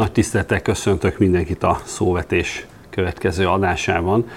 Nagy 0.00 0.12
tisztelettel 0.12 0.60
köszöntök 0.60 1.18
mindenkit 1.18 1.62
a 1.62 1.80
szóvetés 1.84 2.66
következő 2.90 3.46
adásában. 3.46 4.28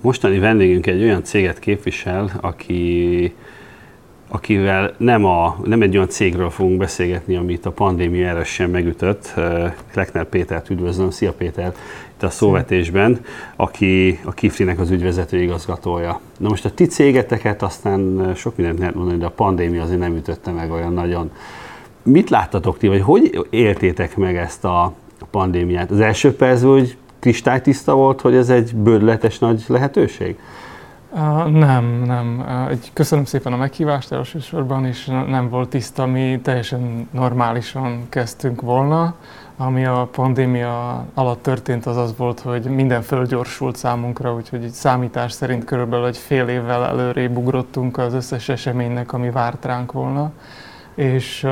Mostani 0.00 0.38
vendégünk 0.38 0.86
egy 0.86 1.02
olyan 1.02 1.24
céget 1.24 1.58
képvisel, 1.58 2.30
aki, 2.40 3.34
akivel 4.28 4.94
nem, 4.96 5.24
a, 5.24 5.58
nem 5.64 5.82
egy 5.82 5.96
olyan 5.96 6.08
cégről 6.08 6.50
fogunk 6.50 6.78
beszélgetni, 6.78 7.36
amit 7.36 7.66
a 7.66 7.70
pandémia 7.70 8.28
erősen 8.28 8.70
megütött. 8.70 9.34
Kleckner 9.92 10.24
Pétert 10.24 10.70
üdvözlöm. 10.70 11.10
Szia 11.10 11.32
Péter! 11.32 11.74
Itt 12.14 12.22
a 12.22 12.30
szóvetésben, 12.30 13.20
aki 13.56 14.20
a 14.24 14.32
Kiflinek 14.32 14.80
az 14.80 14.90
ügyvezető 14.90 15.42
igazgatója. 15.42 16.20
Na 16.38 16.48
most 16.48 16.64
a 16.64 16.70
ti 16.70 16.86
cégeteket 16.86 17.62
aztán 17.62 18.32
sok 18.36 18.56
mindent 18.56 18.78
lehet 18.78 18.94
mondani, 18.94 19.18
de 19.18 19.26
a 19.26 19.30
pandémia 19.30 19.82
azért 19.82 19.98
nem 19.98 20.16
ütötte 20.16 20.50
meg 20.50 20.70
olyan 20.70 20.92
nagyon. 20.92 21.30
Mit 22.04 22.30
láttatok 22.30 22.78
ti, 22.78 22.88
vagy 22.88 23.00
hogy 23.00 23.46
éltétek 23.50 24.16
meg 24.16 24.36
ezt 24.36 24.64
a 24.64 24.92
pandémiát? 25.30 25.90
Az 25.90 26.00
első 26.00 26.36
percben 26.36 26.70
úgy 26.70 26.96
kristálytiszta 27.18 27.94
volt, 27.94 28.20
hogy 28.20 28.34
ez 28.34 28.50
egy 28.50 28.74
bődletes 28.74 29.38
nagy 29.38 29.64
lehetőség? 29.66 30.38
Uh, 31.10 31.50
nem, 31.50 32.02
nem. 32.06 32.44
Egy, 32.70 32.90
köszönöm 32.92 33.24
szépen 33.24 33.52
a 33.52 33.56
meghívást 33.56 34.12
elsősorban, 34.12 34.84
és 34.84 35.06
nem 35.06 35.48
volt 35.48 35.68
tiszta, 35.68 36.06
mi 36.06 36.40
teljesen 36.42 37.08
normálisan 37.10 38.06
kezdtünk 38.08 38.60
volna. 38.60 39.14
Ami 39.56 39.84
a 39.84 40.08
pandémia 40.12 41.04
alatt 41.14 41.42
történt, 41.42 41.86
az 41.86 41.96
az 41.96 42.14
volt, 42.16 42.40
hogy 42.40 42.64
minden 42.64 43.02
fölgyorsult 43.02 43.76
számunkra, 43.76 44.34
úgyhogy 44.34 44.64
egy 44.64 44.72
számítás 44.72 45.32
szerint 45.32 45.64
körülbelül 45.64 46.06
egy 46.06 46.16
fél 46.16 46.48
évvel 46.48 46.84
előrébb 46.84 47.36
ugrottunk 47.36 47.98
az 47.98 48.14
összes 48.14 48.48
eseménynek, 48.48 49.12
ami 49.12 49.30
várt 49.30 49.64
ránk 49.64 49.92
volna. 49.92 50.32
És 50.94 51.46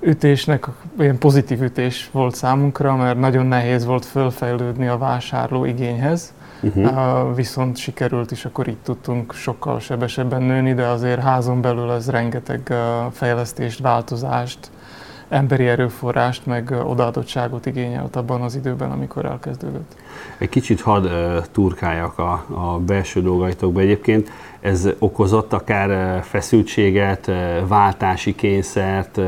ütésnek 0.00 0.66
ilyen 0.98 1.18
pozitív 1.18 1.62
ütés 1.62 2.08
volt 2.12 2.34
számunkra, 2.34 2.96
mert 2.96 3.18
nagyon 3.18 3.46
nehéz 3.46 3.84
volt 3.84 4.04
fölfejlődni 4.04 4.86
a 4.86 4.98
vásárló 4.98 5.64
igényhez, 5.64 6.34
uh-huh. 6.62 7.34
viszont 7.34 7.76
sikerült 7.76 8.30
is, 8.30 8.44
akkor 8.44 8.68
így 8.68 8.78
tudtunk 8.82 9.34
sokkal 9.34 9.80
sebesebben 9.80 10.42
nőni, 10.42 10.74
de 10.74 10.86
azért 10.86 11.22
házon 11.22 11.60
belül 11.60 11.90
ez 11.90 12.10
rengeteg 12.10 12.74
fejlesztést, 13.12 13.80
változást, 13.80 14.70
emberi 15.28 15.66
erőforrást, 15.66 16.46
meg 16.46 16.74
odaadottságot 16.84 17.66
igényelt 17.66 18.16
abban 18.16 18.42
az 18.42 18.54
időben, 18.54 18.90
amikor 18.90 19.24
elkezdődött. 19.24 19.96
Egy 20.38 20.48
kicsit 20.48 20.80
hadd 20.80 21.06
turkáljak 21.52 22.18
a, 22.18 22.44
a 22.48 22.78
belső 22.78 23.22
dolgaitokba. 23.22 23.80
Egyébként 23.80 24.30
ez 24.60 24.88
okozott 24.98 25.52
akár 25.52 26.20
feszültséget, 26.22 27.30
váltási 27.68 28.34
kényszert, 28.34 29.20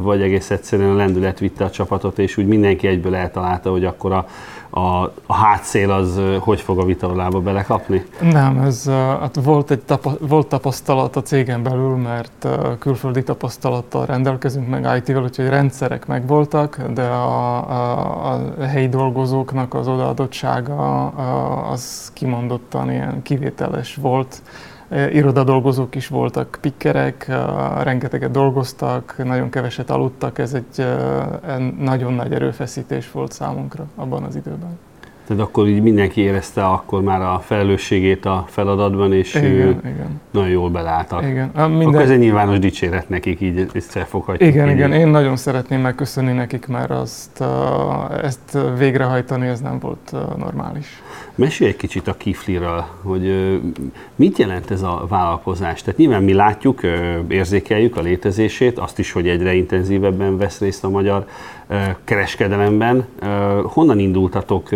vagy 0.00 0.22
egész 0.22 0.50
egyszerűen 0.50 0.90
a 0.90 0.96
lendület 0.96 1.38
vitte 1.38 1.64
a 1.64 1.70
csapatot, 1.70 2.18
és 2.18 2.36
úgy 2.36 2.46
mindenki 2.46 2.86
egyből 2.86 3.14
eltalálta, 3.14 3.70
hogy 3.70 3.84
akkor 3.84 4.12
a 4.12 4.26
a, 4.70 5.02
a 5.26 5.34
hátszél 5.34 5.90
az 5.90 6.20
hogy 6.38 6.60
fog 6.60 6.78
a 6.78 6.84
vitorlába 6.84 7.40
belekapni? 7.40 8.04
Nem, 8.20 8.58
ez 8.58 8.86
hát 9.20 9.38
volt 9.44 9.70
egy 9.70 9.80
tapa, 9.80 10.12
volt 10.20 10.46
tapasztalat 10.46 11.16
a 11.16 11.22
cégen 11.22 11.62
belül, 11.62 11.96
mert 11.96 12.48
külföldi 12.78 13.22
tapasztalattal 13.22 14.06
rendelkezünk 14.06 14.68
meg 14.68 14.96
IT-vel, 14.96 15.22
úgyhogy 15.22 15.48
rendszerek 15.48 16.06
megvoltak, 16.06 16.82
de 16.94 17.02
a, 17.02 17.56
a, 17.70 18.32
a 18.32 18.64
helyi 18.64 18.88
dolgozóknak 18.88 19.74
az 19.74 19.86
odaadottsága 20.30 21.06
az 21.70 22.10
kimondottan 22.14 22.90
ilyen 22.90 23.22
kivételes 23.22 23.94
volt 23.94 24.42
irodadolgozók 25.12 25.94
is 25.94 26.08
voltak, 26.08 26.58
pikkerek, 26.60 27.26
rengeteget 27.82 28.30
dolgoztak, 28.30 29.14
nagyon 29.24 29.50
keveset 29.50 29.90
aludtak, 29.90 30.38
ez 30.38 30.54
egy 30.54 30.86
nagyon 31.78 32.12
nagy 32.12 32.32
erőfeszítés 32.32 33.10
volt 33.10 33.32
számunkra 33.32 33.86
abban 33.94 34.22
az 34.22 34.36
időben. 34.36 34.78
Tehát 35.30 35.44
akkor 35.44 35.68
így 35.68 35.82
mindenki 35.82 36.20
érezte 36.20 36.64
akkor 36.64 37.02
már 37.02 37.20
a 37.20 37.40
felelősségét 37.44 38.24
a 38.24 38.44
feladatban, 38.48 39.12
és 39.12 39.34
igen, 39.34 39.52
igen. 39.52 40.20
nagyon 40.30 40.48
jól 40.48 40.70
belálltak. 40.70 41.22
Igen. 41.22 41.50
A 41.54 41.66
minden... 41.66 41.88
Akkor 41.88 42.00
ez 42.00 42.10
egy 42.10 42.18
nyilvános 42.18 42.58
dicséret 42.58 43.08
nekik, 43.08 43.40
így 43.40 43.66
összefoghatjuk. 43.72 44.50
Igen, 44.50 44.68
így. 44.68 44.74
igen. 44.74 44.92
Én 44.92 45.08
nagyon 45.08 45.36
szeretném 45.36 45.80
megköszönni 45.80 46.32
nekik, 46.32 46.66
mert 46.66 46.90
azt, 46.90 47.44
ezt 48.22 48.58
végrehajtani, 48.78 49.46
ez 49.46 49.60
nem 49.60 49.78
volt 49.78 50.14
normális. 50.36 51.02
Mesélj 51.34 51.70
egy 51.70 51.76
kicsit 51.76 52.08
a 52.08 52.14
Kifliről, 52.14 52.84
hogy 53.02 53.58
mit 54.16 54.38
jelent 54.38 54.70
ez 54.70 54.82
a 54.82 55.04
vállalkozás? 55.08 55.82
Tehát 55.82 55.98
nyilván 55.98 56.22
mi 56.22 56.32
látjuk, 56.32 56.80
érzékeljük 57.28 57.96
a 57.96 58.00
létezését, 58.00 58.78
azt 58.78 58.98
is, 58.98 59.12
hogy 59.12 59.28
egyre 59.28 59.54
intenzívebben 59.54 60.38
vesz 60.38 60.60
részt 60.60 60.84
a 60.84 60.90
magyar 60.90 61.26
kereskedelemben. 62.04 63.06
Honnan 63.62 63.98
indultatok? 63.98 64.68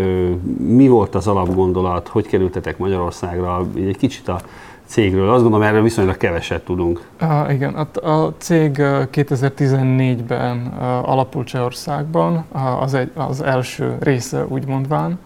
Mi 0.59 0.89
volt 0.89 1.15
az 1.15 1.27
alapgondolat? 1.27 2.09
Hogy 2.09 2.27
kerültetek 2.27 2.79
Magyarországra? 2.79 3.67
Egy 3.77 3.97
kicsit 3.97 4.29
a 4.29 4.41
cégről. 4.87 5.31
Azt 5.31 5.43
gondolom, 5.43 5.67
erről 5.67 5.83
viszonylag 5.83 6.17
keveset 6.17 6.65
tudunk. 6.65 7.09
Uh, 7.21 7.53
igen, 7.53 7.75
a, 7.75 8.09
a 8.09 8.35
cég 8.39 8.77
2014-ben 8.79 10.75
uh, 10.77 11.11
alapult 11.11 11.47
Csehországban, 11.47 12.45
uh, 12.53 12.83
az, 12.83 12.95
egy, 12.95 13.11
az 13.15 13.43
első 13.43 13.97
része 14.01 14.47
úgy 14.49 14.67
mondván 14.67 15.19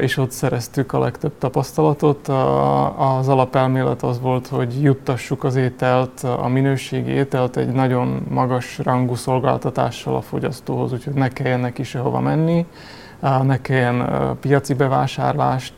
és 0.00 0.16
ott 0.16 0.30
szereztük 0.30 0.92
a 0.92 0.98
legtöbb 0.98 1.38
tapasztalatot. 1.38 2.28
Az 2.96 3.28
alapelmélet 3.28 4.02
az 4.02 4.20
volt, 4.20 4.46
hogy 4.46 4.82
juttassuk 4.82 5.44
az 5.44 5.56
ételt, 5.56 6.22
a 6.22 6.48
minőségi 6.48 7.10
ételt 7.10 7.56
egy 7.56 7.68
nagyon 7.68 8.26
magas 8.28 8.78
rangú 8.78 9.14
szolgáltatással 9.14 10.16
a 10.16 10.20
fogyasztóhoz, 10.20 10.92
úgyhogy 10.92 11.14
ne 11.14 11.28
kelljen 11.28 11.60
neki 11.60 11.82
sehova 11.82 12.20
menni, 12.20 12.66
ne 13.42 13.60
kelljen 13.60 14.08
piaci 14.40 14.74
bevásárlást, 14.74 15.74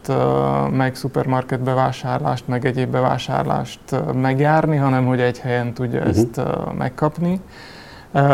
meg 0.70 0.94
szupermarket 0.94 1.60
bevásárlást, 1.60 2.48
meg 2.48 2.66
egyéb 2.66 2.90
bevásárlást 2.90 3.80
megjárni, 4.14 4.76
hanem 4.76 5.06
hogy 5.06 5.20
egy 5.20 5.38
helyen 5.38 5.72
tudja 5.72 5.98
uh-huh. 5.98 6.16
ezt 6.16 6.40
megkapni. 6.78 7.40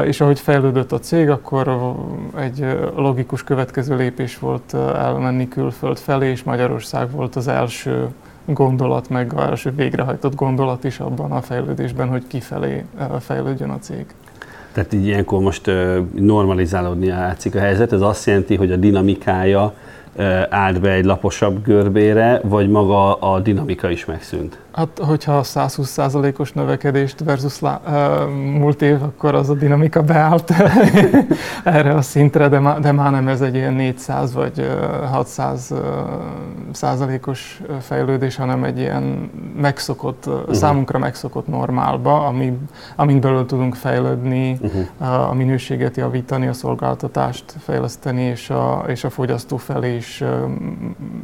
És 0.05 0.21
ahogy 0.21 0.41
fejlődött 0.41 0.93
a 0.93 0.99
cég, 0.99 1.31
akkor 1.31 1.95
egy 2.39 2.67
logikus 2.97 3.45
következő 3.45 3.97
lépés 3.97 4.39
volt 4.39 4.75
elmenni 4.75 5.49
külföld 5.49 5.99
felé, 5.99 6.31
és 6.31 6.43
Magyarország 6.43 7.11
volt 7.11 7.37
az 7.37 7.49
első 7.49 8.09
gondolat, 8.45 9.09
meg 9.09 9.33
az 9.33 9.49
első 9.49 9.71
végrehajtott 9.71 10.35
gondolat 10.35 10.85
is 10.85 11.01
abban 11.01 11.33
a 11.33 11.41
fejlődésben, 11.41 12.09
hogy 12.09 12.27
kifelé 12.27 12.85
fejlődjön 13.21 13.71
a 13.71 13.79
cég. 13.79 14.07
Tehát 14.73 14.93
így 14.93 15.07
ilyenkor 15.07 15.41
most 15.41 15.71
normalizálódni 16.15 17.09
látszik 17.09 17.55
a 17.55 17.59
helyzet, 17.59 17.93
ez 17.93 18.01
azt 18.01 18.27
jelenti, 18.27 18.57
hogy 18.57 18.73
a 18.73 18.77
dinamikája 18.77 19.75
állt 20.51 20.81
be 20.81 20.91
egy 20.91 21.05
laposabb 21.05 21.65
görbére, 21.65 22.41
vagy 22.45 22.69
maga 22.69 23.15
a 23.15 23.41
dinamika 23.41 23.91
is 23.91 24.05
megszűnt? 24.05 24.59
Hát, 24.79 24.99
hogyha 24.99 25.41
120%-os 25.45 26.53
növekedést 26.53 27.21
versus 27.25 27.61
lá, 27.61 27.81
uh, 27.87 28.31
múlt 28.59 28.83
év, 28.83 29.03
akkor 29.03 29.35
az 29.35 29.51
a 29.51 29.55
dinamika 29.55 30.03
beállt 30.03 30.53
erre 31.65 31.95
a 31.95 32.03
szintre, 32.03 32.49
de, 32.49 32.59
má, 32.59 32.79
de 32.79 32.93
már 32.93 33.11
nem 33.11 33.29
ez 33.29 33.41
egy 33.41 33.55
ilyen 33.55 33.73
400 33.73 34.33
vagy 34.35 34.69
600 35.11 35.71
uh, 35.71 35.79
százalékos 36.73 37.61
fejlődés, 37.81 38.37
hanem 38.37 38.65
egy 38.65 38.79
ilyen 38.79 39.31
megszokott, 39.61 40.27
uh-huh. 40.27 40.55
számunkra 40.55 40.99
megszokott 40.99 41.47
normálba, 41.47 42.27
ami, 42.27 42.59
amin 42.97 43.21
belül 43.21 43.47
tudunk 43.47 43.75
fejlődni, 43.75 44.59
uh-huh. 44.61 45.29
a 45.29 45.35
minőséget 45.35 45.97
javítani, 45.97 46.47
a 46.47 46.53
szolgáltatást 46.53 47.45
fejleszteni, 47.59 48.23
és 48.23 48.51
a, 48.51 48.85
és 48.87 49.05
a 49.05 49.11
fogyasztó 49.11 49.57
felé 49.57 49.97
is 49.97 50.08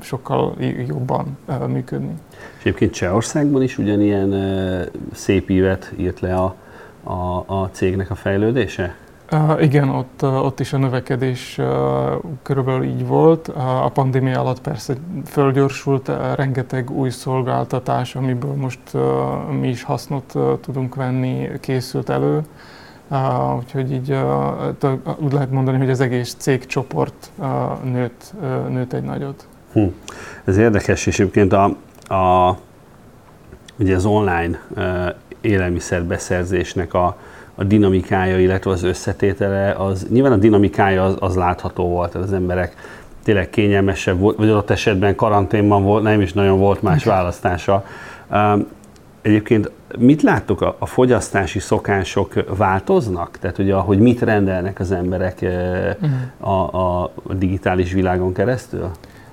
sokkal 0.01 0.57
jobban 0.87 1.39
működni. 1.67 2.15
És 2.59 2.61
egyébként 2.61 2.93
Csehországban 2.93 3.63
is 3.63 3.79
ugyanilyen 3.79 4.35
szép 5.13 5.51
ívet 5.51 5.93
írt 5.97 6.21
le 6.21 6.35
a, 6.35 6.55
a, 7.03 7.45
a 7.47 7.69
cégnek 7.73 8.11
a 8.11 8.15
fejlődése? 8.15 8.95
Uh, 9.33 9.63
igen, 9.63 9.89
ott, 9.89 10.23
ott 10.23 10.61
is 10.61 10.73
a 10.73 10.79
növekedés 10.79 11.59
uh, 11.59 11.67
körülbelül 12.43 12.85
így 12.85 13.07
volt. 13.07 13.49
A 13.83 13.91
pandémia 13.95 14.41
alatt 14.41 14.61
persze 14.61 14.95
fölgyorsult 15.27 16.09
uh, 16.09 16.35
rengeteg 16.35 16.91
új 16.91 17.11
szolgáltatás, 17.11 18.15
amiből 18.15 18.55
most 18.55 18.79
mi 19.61 19.69
is 19.69 19.83
hasznot 19.83 20.35
tudunk 20.61 20.95
venni, 20.95 21.49
készült 21.61 22.09
elő. 22.09 22.41
Uh, 23.11 23.57
úgyhogy 23.57 23.93
így 23.93 24.11
uh, 24.11 24.93
úgy 25.19 25.33
lehet 25.33 25.51
mondani, 25.51 25.79
hogy 25.79 25.91
az 25.91 26.01
egész 26.01 26.35
cégcsoport 26.39 27.31
uh, 27.39 27.47
nőtt, 27.83 28.35
uh, 28.41 28.69
nőtt 28.69 28.93
egy 28.93 29.03
nagyot. 29.03 29.47
Hm. 29.73 29.87
Ez 30.45 30.57
érdekes, 30.57 31.07
és 31.07 31.19
egyébként 31.19 31.53
a, 31.53 31.65
a, 32.15 32.57
ugye 33.79 33.95
az 33.95 34.05
online 34.05 34.61
élelmiszerbeszerzésnek 35.41 36.95
a, 36.95 37.17
a 37.55 37.65
dinamikája, 37.65 38.39
illetve 38.39 38.71
az 38.71 38.83
összetétele, 38.83 39.71
az 39.71 40.07
nyilván 40.11 40.33
a 40.33 40.37
dinamikája 40.37 41.05
az, 41.05 41.17
az 41.19 41.37
látható 41.37 41.89
volt, 41.89 42.13
tehát 42.13 42.27
az 42.27 42.33
emberek 42.33 42.75
tényleg 43.23 43.51
kényelmesebb 43.51 44.19
volt, 44.19 44.37
vagy 44.37 44.49
adott 44.49 44.71
esetben 44.71 45.15
karanténban 45.15 45.83
volt, 45.83 46.03
nem 46.03 46.21
is 46.21 46.33
nagyon 46.33 46.59
volt 46.59 46.83
más 46.83 47.05
választása. 47.05 47.85
Egyébként 49.23 49.71
mit 49.99 50.23
láttok, 50.23 50.61
a, 50.61 50.77
a 50.79 50.87
fogyasztási 50.87 51.59
szokások 51.59 52.57
változnak? 52.57 53.39
Tehát, 53.39 53.57
hogy 53.57 53.71
ahogy 53.71 53.99
mit 53.99 54.21
rendelnek 54.21 54.81
az 54.81 54.93
emberek 54.93 55.39
uh-huh. 55.43 56.55
a, 56.55 57.03
a 57.03 57.11
digitális 57.33 57.93
világon 57.93 58.33
keresztül? 58.33 58.91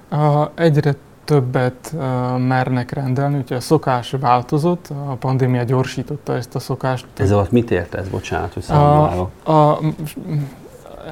A, 0.10 0.50
egyre 0.56 0.96
többet 1.26 1.94
uh, 1.94 2.02
mernek 2.40 2.92
rendelni, 2.92 3.38
úgyhogy 3.38 3.58
a 3.58 3.60
szokás 3.60 4.16
változott, 4.20 4.88
a 5.08 5.14
pandémia 5.14 5.64
gyorsította 5.64 6.36
ezt 6.36 6.56
a 6.56 6.60
szokást. 6.60 7.06
Ez 7.18 7.32
alatt 7.32 7.52
mit 7.52 7.72
ért 7.72 7.94
ez? 7.94 8.10
Bocsánat, 8.10 8.54
hogy 8.54 8.64
a, 8.68 9.30
a, 9.44 9.80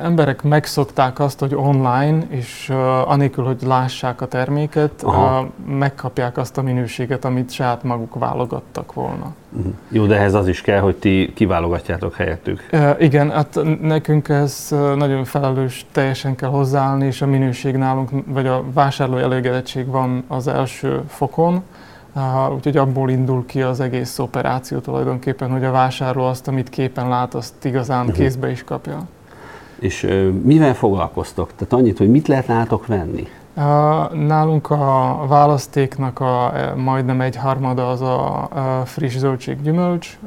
emberek 0.04 0.44
megszokták 0.44 1.20
azt, 1.20 1.40
hogy 1.40 1.56
online, 1.56 2.20
és 2.30 2.70
uh, 2.70 3.12
anélkül, 3.12 3.44
hogy 3.44 3.62
lássák 3.66 4.22
a 4.22 4.28
terméket, 4.28 5.04
uh, 5.04 5.14
megkapják 5.68 6.38
azt 6.38 6.58
a 6.58 6.62
minőséget, 6.62 7.26
amit 7.26 7.52
saját 7.52 7.84
maguk 7.84 8.16
válogattak 8.16 8.94
volna. 8.94 9.34
Uh-huh. 9.58 9.74
Jó, 9.90 10.06
de 10.06 10.16
ehhez 10.16 10.34
az 10.34 10.48
is 10.48 10.62
kell, 10.62 10.80
hogy 10.80 10.96
ti 10.96 11.32
kiválogatjátok 11.36 12.16
helyettük. 12.16 12.70
Uh, 12.72 12.96
igen, 13.00 13.32
hát 13.32 13.60
nekünk 13.82 14.30
ez 14.30 14.68
nagyon 14.96 15.24
felelős, 15.24 15.86
teljesen 15.92 16.36
kell 16.36 16.50
hozzáállni, 16.50 17.06
és 17.06 17.22
a 17.22 17.26
minőség 17.26 17.76
nálunk, 17.76 18.10
vagy 18.26 18.48
a 18.48 18.64
vásárló 18.74 19.18
elégedettség 19.18 19.88
van 19.88 20.24
az 20.28 20.48
első 20.48 21.02
fokon. 21.08 21.64
Uh, 22.16 22.54
úgyhogy 22.54 22.78
abból 22.78 23.10
indul 23.10 23.46
ki 23.46 23.62
az 23.62 23.80
egész 23.80 24.20
operáció 24.20 24.80
tulajdonképpen, 24.80 25.50
hogy 25.50 25.64
a 25.64 25.72
vásárló 25.72 26.24
azt, 26.24 26.48
amit 26.48 26.70
képen 26.70 27.10
lát, 27.10 27.34
azt 27.34 27.66
igazán 27.66 28.00
uh-huh. 28.00 28.18
kézbe 28.18 28.52
is 28.52 28.64
kapja. 28.64 29.08
És 29.80 30.08
mivel 30.44 30.74
foglalkoztok? 30.74 31.50
Tehát 31.56 31.74
annyit, 31.74 31.98
hogy 31.98 32.10
mit 32.10 32.28
lehet 32.28 32.48
nálatok 32.48 32.88
venni? 32.88 33.28
Nálunk 34.14 34.70
a 34.70 35.26
választéknak 35.28 36.20
a 36.20 36.52
e, 36.56 36.74
majdnem 36.76 37.22
egy 37.22 37.36
harmada 37.36 37.90
az 37.90 38.02
a 38.02 38.50
friss 38.86 39.16
zöldséggyümölcs, 39.16 40.20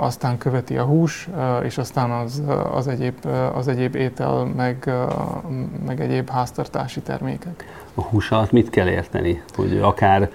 aztán 0.00 0.38
követi 0.38 0.76
a 0.76 0.84
hús, 0.84 1.28
és 1.62 1.78
aztán 1.78 2.10
az, 2.10 2.42
az, 2.72 2.88
egyéb, 2.88 3.14
az 3.54 3.68
egyéb 3.68 3.94
étel, 3.94 4.44
meg, 4.56 4.92
meg 5.86 6.00
egyéb 6.00 6.30
háztartási 6.30 7.00
termékek 7.00 7.64
a 7.94 8.00
hús 8.00 8.30
alatt 8.30 8.52
mit 8.52 8.70
kell 8.70 8.88
érteni? 8.88 9.42
Hogy 9.54 9.78
akár 9.82 10.30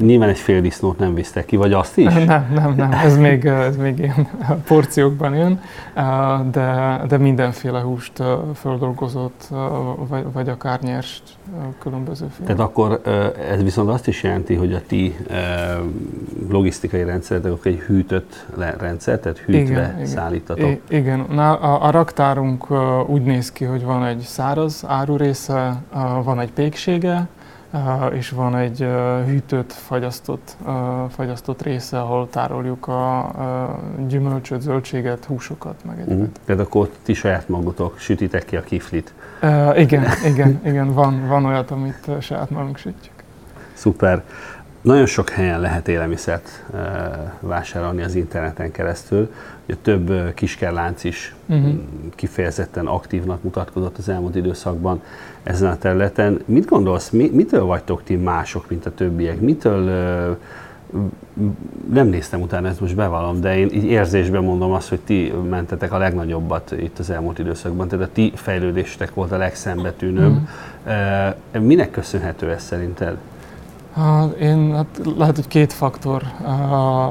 nyilván 0.00 0.28
egy 0.28 0.38
fél 0.38 0.60
disznót 0.60 0.98
nem 0.98 1.14
visztek 1.14 1.44
ki, 1.44 1.56
vagy 1.56 1.72
azt 1.72 1.96
is? 1.96 2.12
Nem, 2.12 2.50
nem, 2.54 2.74
nem, 2.76 2.92
ez 2.92 3.16
még, 3.18 3.44
ez 3.44 3.76
még 3.76 3.98
ilyen 3.98 4.28
porciókban 4.66 5.34
jön, 5.34 5.60
de, 6.50 7.00
de 7.08 7.18
mindenféle 7.18 7.80
húst 7.80 8.22
földolgozott, 8.54 9.48
vagy, 10.08 10.24
vagy 10.32 10.48
akár 10.48 10.80
nyers 10.80 11.22
különböző 11.78 12.26
fél. 12.36 12.46
Tehát 12.46 12.60
akkor 12.60 13.00
ez 13.50 13.62
viszont 13.62 13.88
azt 13.88 14.08
is 14.08 14.22
jelenti, 14.22 14.54
hogy 14.54 14.72
a 14.72 14.80
ti 14.86 15.16
logisztikai 16.50 17.04
rendszeretek 17.04 17.64
egy 17.64 17.78
hűtött 17.78 18.46
rendszer, 18.78 19.18
tehát 19.18 19.38
hűtve 19.38 19.92
igen, 19.94 20.06
szállítatok? 20.06 20.80
Igen, 20.88 21.20
a, 21.20 21.86
a 21.86 21.90
raktárunk 21.90 22.66
úgy 23.06 23.22
néz 23.22 23.52
ki, 23.52 23.64
hogy 23.64 23.84
van 23.84 24.04
egy 24.04 24.20
száraz 24.20 24.84
áru 24.86 25.16
része, 25.16 25.82
van 26.24 26.40
egy 26.40 26.52
pékség, 26.52 26.97
minősége, 26.98 27.28
és 28.12 28.30
van 28.30 28.56
egy 28.56 28.86
hűtött, 29.26 29.72
fagyasztott, 29.72 30.56
fagyasztott 31.08 31.62
része, 31.62 32.00
ahol 32.00 32.28
tároljuk 32.30 32.86
a 32.86 33.30
gyümölcsöt, 34.08 34.60
zöldséget, 34.60 35.24
húsokat, 35.24 35.74
meg 35.84 35.94
egyébként. 35.94 36.20
Uh-huh. 36.20 36.34
Tehát 36.44 36.60
akkor 36.62 36.90
ti 37.02 37.14
saját 37.14 37.48
magatok 37.48 37.98
sütitek 37.98 38.44
ki 38.44 38.56
a 38.56 38.62
kiflit? 38.62 39.12
Uh, 39.42 39.80
igen, 39.80 40.06
igen, 40.24 40.60
igen, 40.64 40.92
van, 40.92 41.26
van 41.26 41.44
olyat, 41.44 41.70
amit 41.70 42.10
saját 42.20 42.50
magunk 42.50 42.76
sütjük. 42.76 43.12
Szuper. 43.72 44.22
Nagyon 44.80 45.06
sok 45.06 45.28
helyen 45.28 45.60
lehet 45.60 45.88
élelmiszert 45.88 46.64
vásárolni 47.40 48.02
az 48.02 48.14
interneten 48.14 48.70
keresztül. 48.70 49.32
Ugye 49.64 49.76
több 49.82 50.34
kiskerlánc 50.34 51.04
is 51.04 51.34
uh-huh. 51.46 51.74
kifejezetten 52.14 52.86
aktívnak 52.86 53.42
mutatkozott 53.42 53.98
az 53.98 54.08
elmúlt 54.08 54.36
időszakban 54.36 55.02
ezen 55.42 55.70
a 55.70 55.78
területen. 55.78 56.40
Mit 56.44 56.66
gondolsz, 56.66 57.10
mi, 57.10 57.30
mitől 57.34 57.64
vagytok 57.64 58.02
ti 58.02 58.16
mások, 58.16 58.68
mint 58.68 58.86
a 58.86 58.94
többiek? 58.94 59.40
Mitől 59.40 59.84
nem 61.92 62.06
néztem 62.06 62.40
utána, 62.40 62.68
ezt 62.68 62.80
most 62.80 62.94
bevallom, 62.94 63.40
de 63.40 63.58
én 63.58 63.68
így 63.72 63.84
érzésben 63.84 64.42
mondom 64.42 64.72
azt, 64.72 64.88
hogy 64.88 65.00
ti 65.00 65.32
mentetek 65.48 65.92
a 65.92 65.98
legnagyobbat 65.98 66.74
itt 66.80 66.98
az 66.98 67.10
elmúlt 67.10 67.38
időszakban, 67.38 67.88
tehát 67.88 68.06
a 68.06 68.12
ti 68.12 68.32
fejlődésetek 68.34 69.14
volt 69.14 69.32
a 69.32 69.36
legszembetűnőbb. 69.36 70.36
Uh-huh. 70.84 71.62
Minek 71.62 71.90
köszönhető 71.90 72.50
ez 72.50 72.62
szerinted? 72.62 73.16
Én 74.40 74.74
hát 74.74 75.00
lehet, 75.16 75.34
hogy 75.34 75.46
két 75.48 75.72
faktor 75.72 76.22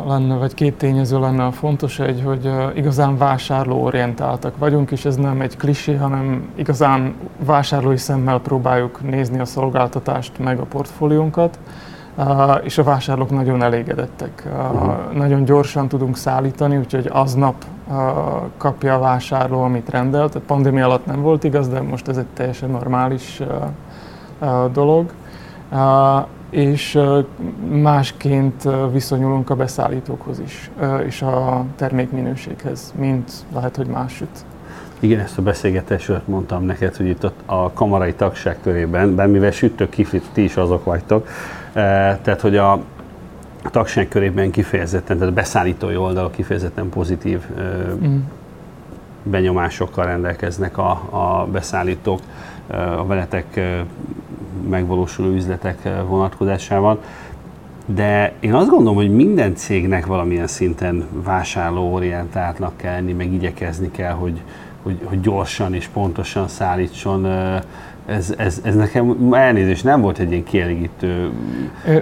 lenne, 0.07 0.35
vagy 0.35 0.53
két 0.53 0.77
tényező 0.77 1.19
lenne 1.19 1.45
a 1.45 1.51
fontos, 1.51 1.99
egy, 1.99 2.21
hogy 2.25 2.51
igazán 2.75 3.17
vásárlóorientáltak 3.17 4.57
vagyunk, 4.57 4.91
és 4.91 5.05
ez 5.05 5.15
nem 5.15 5.41
egy 5.41 5.57
klisé, 5.57 5.95
hanem 5.95 6.49
igazán 6.55 7.13
vásárlói 7.45 7.97
szemmel 7.97 8.39
próbáljuk 8.39 9.09
nézni 9.09 9.39
a 9.39 9.45
szolgáltatást, 9.45 10.39
meg 10.39 10.59
a 10.59 10.63
portfóliónkat, 10.63 11.59
és 12.63 12.77
a 12.77 12.83
vásárlók 12.83 13.29
nagyon 13.29 13.63
elégedettek. 13.63 14.47
Uh-huh. 14.51 15.13
Nagyon 15.13 15.43
gyorsan 15.43 15.87
tudunk 15.87 16.17
szállítani, 16.17 16.77
úgyhogy 16.77 17.09
aznap 17.13 17.65
kapja 18.57 18.95
a 18.95 18.99
vásárló, 18.99 19.61
amit 19.61 19.89
rendelt. 19.89 20.35
A 20.35 20.39
pandémia 20.39 20.85
alatt 20.85 21.05
nem 21.05 21.21
volt 21.21 21.43
igaz, 21.43 21.67
de 21.67 21.81
most 21.81 22.07
ez 22.07 22.17
egy 22.17 22.25
teljesen 22.33 22.69
normális 22.69 23.41
dolog 24.73 25.11
és 26.49 26.99
másként 27.69 28.69
viszonyulunk 28.91 29.49
a 29.49 29.55
beszállítókhoz 29.55 30.39
is, 30.39 30.71
és 31.05 31.21
a 31.21 31.65
termékminőséghez, 31.75 32.93
mint 32.97 33.31
lehet, 33.53 33.75
hogy 33.75 33.87
más 33.87 34.13
süt. 34.13 34.45
Igen, 34.99 35.19
ezt 35.19 35.37
a 35.37 35.41
beszélgetésről 35.41 36.21
mondtam 36.25 36.63
neked, 36.63 36.95
hogy 36.95 37.07
itt 37.07 37.31
a 37.45 37.71
kamarai 37.73 38.13
tagság 38.13 38.57
körében, 38.63 39.15
bár 39.15 39.27
mivel 39.27 39.51
sütök 39.51 39.89
kiflit, 39.89 40.23
ti 40.33 40.43
is 40.43 40.55
azok 40.55 40.83
vagytok, 40.83 41.27
tehát 41.73 42.41
hogy 42.41 42.57
a 42.57 42.79
tagság 43.71 44.07
körében 44.07 44.51
kifejezetten, 44.51 45.17
tehát 45.17 45.31
a 45.31 45.35
beszállítói 45.35 45.95
oldalak 45.95 46.31
kifejezetten 46.31 46.89
pozitív 46.89 47.39
mm. 48.03 48.17
benyomásokkal 49.23 50.05
rendelkeznek 50.05 50.77
a, 50.77 50.89
a 51.09 51.47
beszállítók, 51.51 52.19
a 52.97 53.05
veletek 53.05 53.59
megvalósuló 54.69 55.29
üzletek 55.29 55.85
eh, 55.85 55.93
vonatkozásában. 56.07 56.99
De 57.85 58.33
én 58.39 58.53
azt 58.53 58.69
gondolom, 58.69 58.95
hogy 58.95 59.11
minden 59.11 59.55
cégnek 59.55 60.05
valamilyen 60.05 60.47
szinten 60.47 61.07
vásárlóorientáltnak 61.23 62.77
kell 62.77 62.93
lenni, 62.93 63.13
meg 63.13 63.33
igyekezni 63.33 63.91
kell, 63.91 64.13
hogy, 64.13 64.41
hogy, 64.83 64.99
hogy 65.03 65.21
gyorsan 65.21 65.73
és 65.73 65.87
pontosan 65.87 66.47
szállítson 66.47 67.25
eh, 67.25 67.61
ez, 68.07 68.33
ez, 68.37 68.61
ez 68.63 68.75
nekem 68.75 69.33
elnézést 69.33 69.83
nem 69.83 70.01
volt 70.01 70.17
egy 70.17 70.31
ilyen 70.31 70.43
kielégítő 70.43 71.31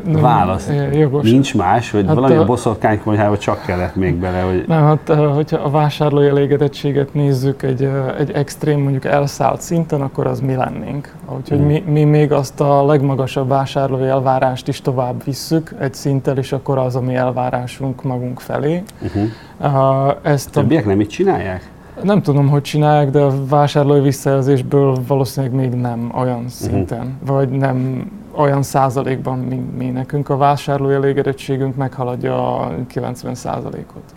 nem, 0.06 0.22
válasz. 0.22 0.70
Jogos. 0.94 1.32
Nincs 1.32 1.56
más, 1.56 1.92
hogy 1.92 2.06
hát 2.06 2.16
valami 2.16 2.36
a 2.36 2.46
boszorkánykonyhába 2.46 3.38
csak 3.38 3.62
kellett 3.66 3.96
még 3.96 4.16
bele, 4.16 4.42
hogy... 4.42 4.64
Nem, 4.68 4.84
hát 4.84 5.10
hogyha 5.34 5.58
a 5.58 5.70
vásárlói 5.70 6.28
elégedettséget 6.28 7.14
nézzük 7.14 7.64
egy, 7.64 7.90
egy 8.18 8.32
extrém, 8.32 8.80
mondjuk 8.80 9.06
elszállt 9.06 9.62
szinten, 9.62 10.02
akkor 10.02 10.28
az 10.28 10.40
mi 10.40 10.56
lennénk. 10.56 11.14
Úgyhogy 11.38 11.58
hmm. 11.58 11.68
mi, 11.68 11.84
mi 11.88 12.04
még 12.04 12.32
azt 12.32 12.62
a 12.62 12.86
legmagasabb 12.86 13.48
vásárlói 13.48 14.08
elvárást 14.08 14.68
is 14.68 14.82
tovább 14.82 15.24
visszük 15.24 15.76
egy 15.80 15.94
szinttel, 15.94 16.38
és 16.38 16.52
akkor 16.52 16.78
az 16.78 16.96
a 16.96 17.02
mi 17.02 17.16
elvárásunk 17.16 18.04
magunk 18.04 18.40
felé. 18.40 18.84
Uh-huh. 19.02 20.16
Ezt 20.22 20.58
a... 20.58 20.60
Többiek 20.60 20.86
nem 20.86 21.02
így 21.02 21.08
csinálják? 21.08 21.74
Nem 22.04 22.22
tudom, 22.22 22.48
hogy 22.48 22.62
csinálják, 22.62 23.10
de 23.10 23.20
a 23.20 23.46
vásárlói 23.46 24.02
visszajelzésből 24.02 24.98
valószínűleg 25.08 25.56
még 25.56 25.70
nem 25.70 26.12
olyan 26.16 26.40
mhm. 26.40 26.48
szinten, 26.48 27.20
uh-huh. 27.22 27.36
vagy 27.36 27.50
nem 27.50 28.10
olyan 28.36 28.64
százalékban, 28.64 29.40
mint 29.40 29.78
mi 29.78 29.86
nekünk. 29.86 30.30
A 30.30 30.38
vásárlói 30.38 30.94
elégedettségünk 30.94 31.76
meghaladja 31.76 32.58
a 32.58 32.72
90 32.88 33.36
százalékot. 33.36 34.14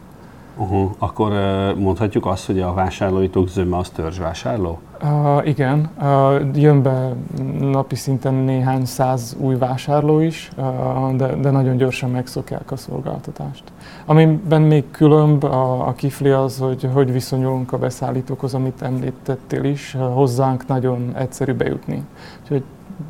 Uh-huh. 0.59 0.91
Akkor 0.99 1.33
mondhatjuk 1.77 2.27
azt, 2.27 2.47
hogy 2.47 2.61
a 2.61 2.73
vásárlóitok 2.73 3.49
zöme 3.49 3.77
az 3.77 3.89
törzsvásárló? 3.89 4.79
Uh, 5.03 5.47
igen, 5.47 5.91
uh, 6.01 6.41
jön 6.55 6.83
be 6.83 7.13
napi 7.61 7.95
szinten 7.95 8.35
néhány 8.35 8.85
száz 8.85 9.37
új 9.41 9.55
vásárló 9.55 10.21
is, 10.21 10.51
uh, 10.57 11.17
de, 11.17 11.35
de 11.35 11.51
nagyon 11.51 11.77
gyorsan 11.77 12.11
megszokják 12.11 12.71
a 12.71 12.77
szolgáltatást. 12.77 13.63
Amiben 14.07 14.63
még 14.63 14.91
különb 14.91 15.45
a, 15.45 15.87
a 15.87 15.93
kifli 15.93 16.31
az, 16.31 16.59
hogy 16.59 16.89
hogy 16.93 17.13
viszonyulunk 17.13 17.73
a 17.73 17.79
beszállítókhoz, 17.79 18.55
amit 18.55 18.83
említettél 18.83 19.65
is, 19.65 19.95
uh, 19.95 20.15
hozzánk 20.15 20.67
nagyon 20.67 21.13
egyszerű 21.17 21.53
bejutni. 21.53 22.03
Úgyhogy 22.43 22.63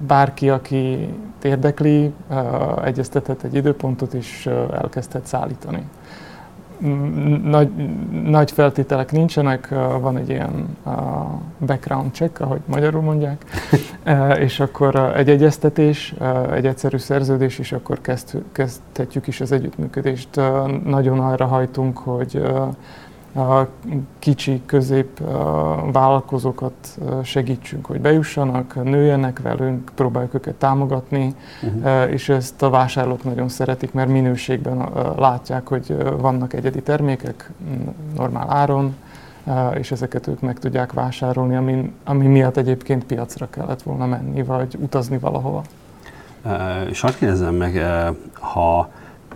bárki, 0.07 0.51
aki 0.51 1.15
érdekli, 1.43 2.13
uh, 2.31 2.87
egyeztethet 2.87 3.43
egy 3.43 3.55
időpontot 3.55 4.13
és 4.13 4.47
uh, 4.47 4.81
elkezdhet 4.81 5.27
szállítani 5.27 5.83
nagy, 7.43 7.71
nagy 8.25 8.51
feltételek 8.51 9.13
nincsenek, 9.13 9.69
van 10.01 10.17
egy 10.17 10.29
ilyen 10.29 10.77
background 11.67 12.15
check, 12.15 12.41
ahogy 12.41 12.61
magyarul 12.65 13.03
mondják, 13.03 13.45
és 14.47 14.61
akkor 14.61 15.13
egy 15.17 15.29
egyeztetés, 15.29 16.15
egy 16.53 16.67
egyszerű 16.67 16.97
szerződés, 16.97 17.59
és 17.59 17.73
akkor 17.73 18.01
kezd, 18.01 18.43
kezdhetjük 18.53 19.27
is 19.27 19.41
az 19.41 19.53
együttműködést. 19.53 20.41
Nagyon 20.85 21.21
arra 21.21 21.47
hajtunk, 21.47 21.99
hogy 21.99 22.43
kicsi, 24.19 24.63
közép 24.67 25.21
vállalkozókat 25.93 26.99
segítsünk, 27.23 27.87
hogy 27.87 28.01
bejussanak, 28.01 28.85
nőjenek 28.85 29.41
velünk, 29.43 29.91
próbáljuk 29.95 30.35
őket 30.35 30.55
támogatni, 30.55 31.35
uh-huh. 31.63 32.13
és 32.13 32.29
ezt 32.29 32.63
a 32.63 32.71
vásárlók 32.71 33.25
nagyon 33.25 33.49
szeretik, 33.49 33.93
mert 33.93 34.09
minőségben 34.09 34.89
látják, 35.17 35.69
hogy 35.69 35.97
vannak 36.19 36.53
egyedi 36.53 36.83
termékek 36.83 37.51
normál 38.17 38.51
áron, 38.51 38.95
és 39.75 39.91
ezeket 39.91 40.27
ők 40.27 40.41
meg 40.41 40.59
tudják 40.59 40.93
vásárolni, 40.93 41.57
ami, 41.57 41.93
ami 42.05 42.27
miatt 42.27 42.57
egyébként 42.57 43.05
piacra 43.05 43.51
kellett 43.51 43.83
volna 43.83 44.07
menni, 44.07 44.43
vagy 44.43 44.77
utazni 44.81 45.19
valahova. 45.19 45.63
És 46.89 47.03
azt 47.03 47.19
kérdezem 47.19 47.55
meg, 47.55 47.83
ha 48.33 48.91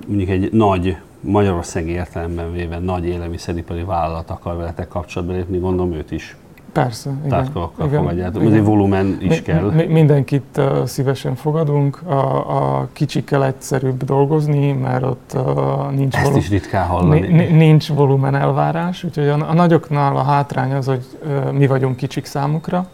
mondjuk 0.07 0.29
egy 0.29 0.53
nagy 0.53 0.97
Magyarország 1.23 1.89
értelemben 1.89 2.53
véve 2.53 2.79
nagy 2.79 3.07
élelmiszeripari 3.07 3.83
vállalat 3.83 4.31
akar 4.31 4.57
veletek 4.57 4.89
kapcsolatba 4.89 5.35
lépni, 5.35 5.59
gondolom 5.59 5.93
őt 5.93 6.11
is 6.11 6.37
Persze, 6.73 7.11
igen. 7.25 7.45
igen, 7.45 7.99
fogadjátok. 7.99 8.43
Azért 8.43 8.65
volumen 8.65 9.17
is 9.21 9.29
mi, 9.29 9.43
kell. 9.43 9.71
Mi, 9.71 9.85
mindenkit 9.85 10.57
uh, 10.57 10.85
szívesen 10.85 11.35
fogadunk. 11.35 12.03
A, 12.07 12.81
a 12.81 12.89
kicsikkel 12.93 13.45
egyszerűbb 13.45 14.05
dolgozni, 14.05 14.73
mert 14.73 15.05
ott 15.05 15.33
uh, 15.35 15.91
nincs, 15.91 16.15
Ezt 16.17 16.37
is 16.37 16.49
ritkán 16.49 16.87
hallani. 16.87 17.47
nincs 17.47 17.89
volumen 17.89 18.35
elvárás. 18.35 19.05
Úgyhogy 19.05 19.29
a, 19.29 19.49
a 19.49 19.53
nagyoknál 19.53 20.17
a 20.17 20.23
hátrány 20.23 20.73
az, 20.73 20.87
hogy 20.87 21.05
uh, 21.25 21.53
mi 21.53 21.67
vagyunk 21.67 21.97
kicsik 21.97 22.25
számukra. 22.25 22.87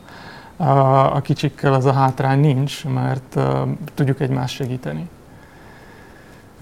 Uh, 0.57 1.17
a 1.17 1.21
kicsikkel 1.21 1.73
az 1.73 1.85
a 1.85 1.93
hátrány 1.93 2.41
nincs, 2.41 2.85
mert 2.85 3.35
uh, 3.37 3.45
tudjuk 3.95 4.21
egymást 4.21 4.55
segíteni. 4.55 5.09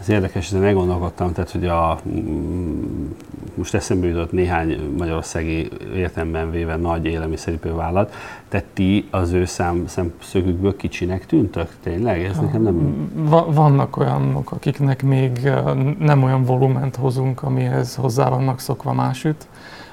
Ez 0.01 0.09
érdekes, 0.09 0.47
ezen 0.47 0.61
meggondolkodtam, 0.61 1.33
tehát 1.33 1.51
hogy 1.51 1.67
a, 1.67 1.99
mm, 2.09 3.11
most 3.55 3.75
eszembe 3.75 4.07
jutott 4.07 4.33
néhány 4.33 4.95
magyarországi 4.99 5.69
értelemben 5.95 6.51
véve 6.51 6.77
nagy 6.77 7.05
élelmiszeripő 7.05 7.75
vállalat, 7.75 8.15
tehát 8.49 8.67
ti 8.73 9.09
az 9.11 9.33
ő 9.33 9.45
szám, 9.45 9.85
szemszögükből 9.87 10.77
kicsinek 10.77 11.27
tűntök? 11.27 11.69
Tényleg? 11.83 12.25
Ez 12.25 12.39
nekem 12.39 12.63
nem... 12.63 13.11
Va- 13.15 13.55
vannak 13.55 13.97
olyanok, 13.97 14.53
akiknek 14.53 15.03
még 15.03 15.51
nem 15.99 16.23
olyan 16.23 16.45
volument 16.45 16.97
hozunk, 16.97 17.43
amihez 17.43 17.95
hozzá 17.95 18.29
vannak 18.29 18.61
szokva 18.61 18.93
másütt. 18.93 19.47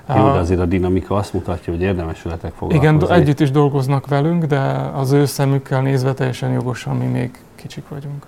Jó, 0.07 0.31
de 0.31 0.39
azért 0.39 0.59
a 0.59 0.65
dinamika 0.65 1.15
azt 1.15 1.33
mutatja, 1.33 1.73
hogy 1.73 1.81
érdemes 1.81 2.21
veletek 2.21 2.53
foglalkozni. 2.53 2.95
Igen, 2.95 3.11
együtt 3.11 3.39
is 3.39 3.51
dolgoznak 3.51 4.07
velünk, 4.07 4.45
de 4.45 4.59
az 4.93 5.11
ő 5.11 5.25
szemükkel 5.25 5.81
nézve 5.81 6.13
teljesen 6.13 6.51
jogosan 6.51 6.95
mi 6.95 7.05
még 7.05 7.31
kicsik 7.55 7.87
vagyunk. 7.89 8.25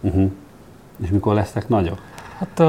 Uh-huh. 0.00 0.30
És 1.02 1.08
mikor 1.08 1.34
lesznek 1.34 1.68
nagyok? 1.68 1.98
Hát 2.38 2.62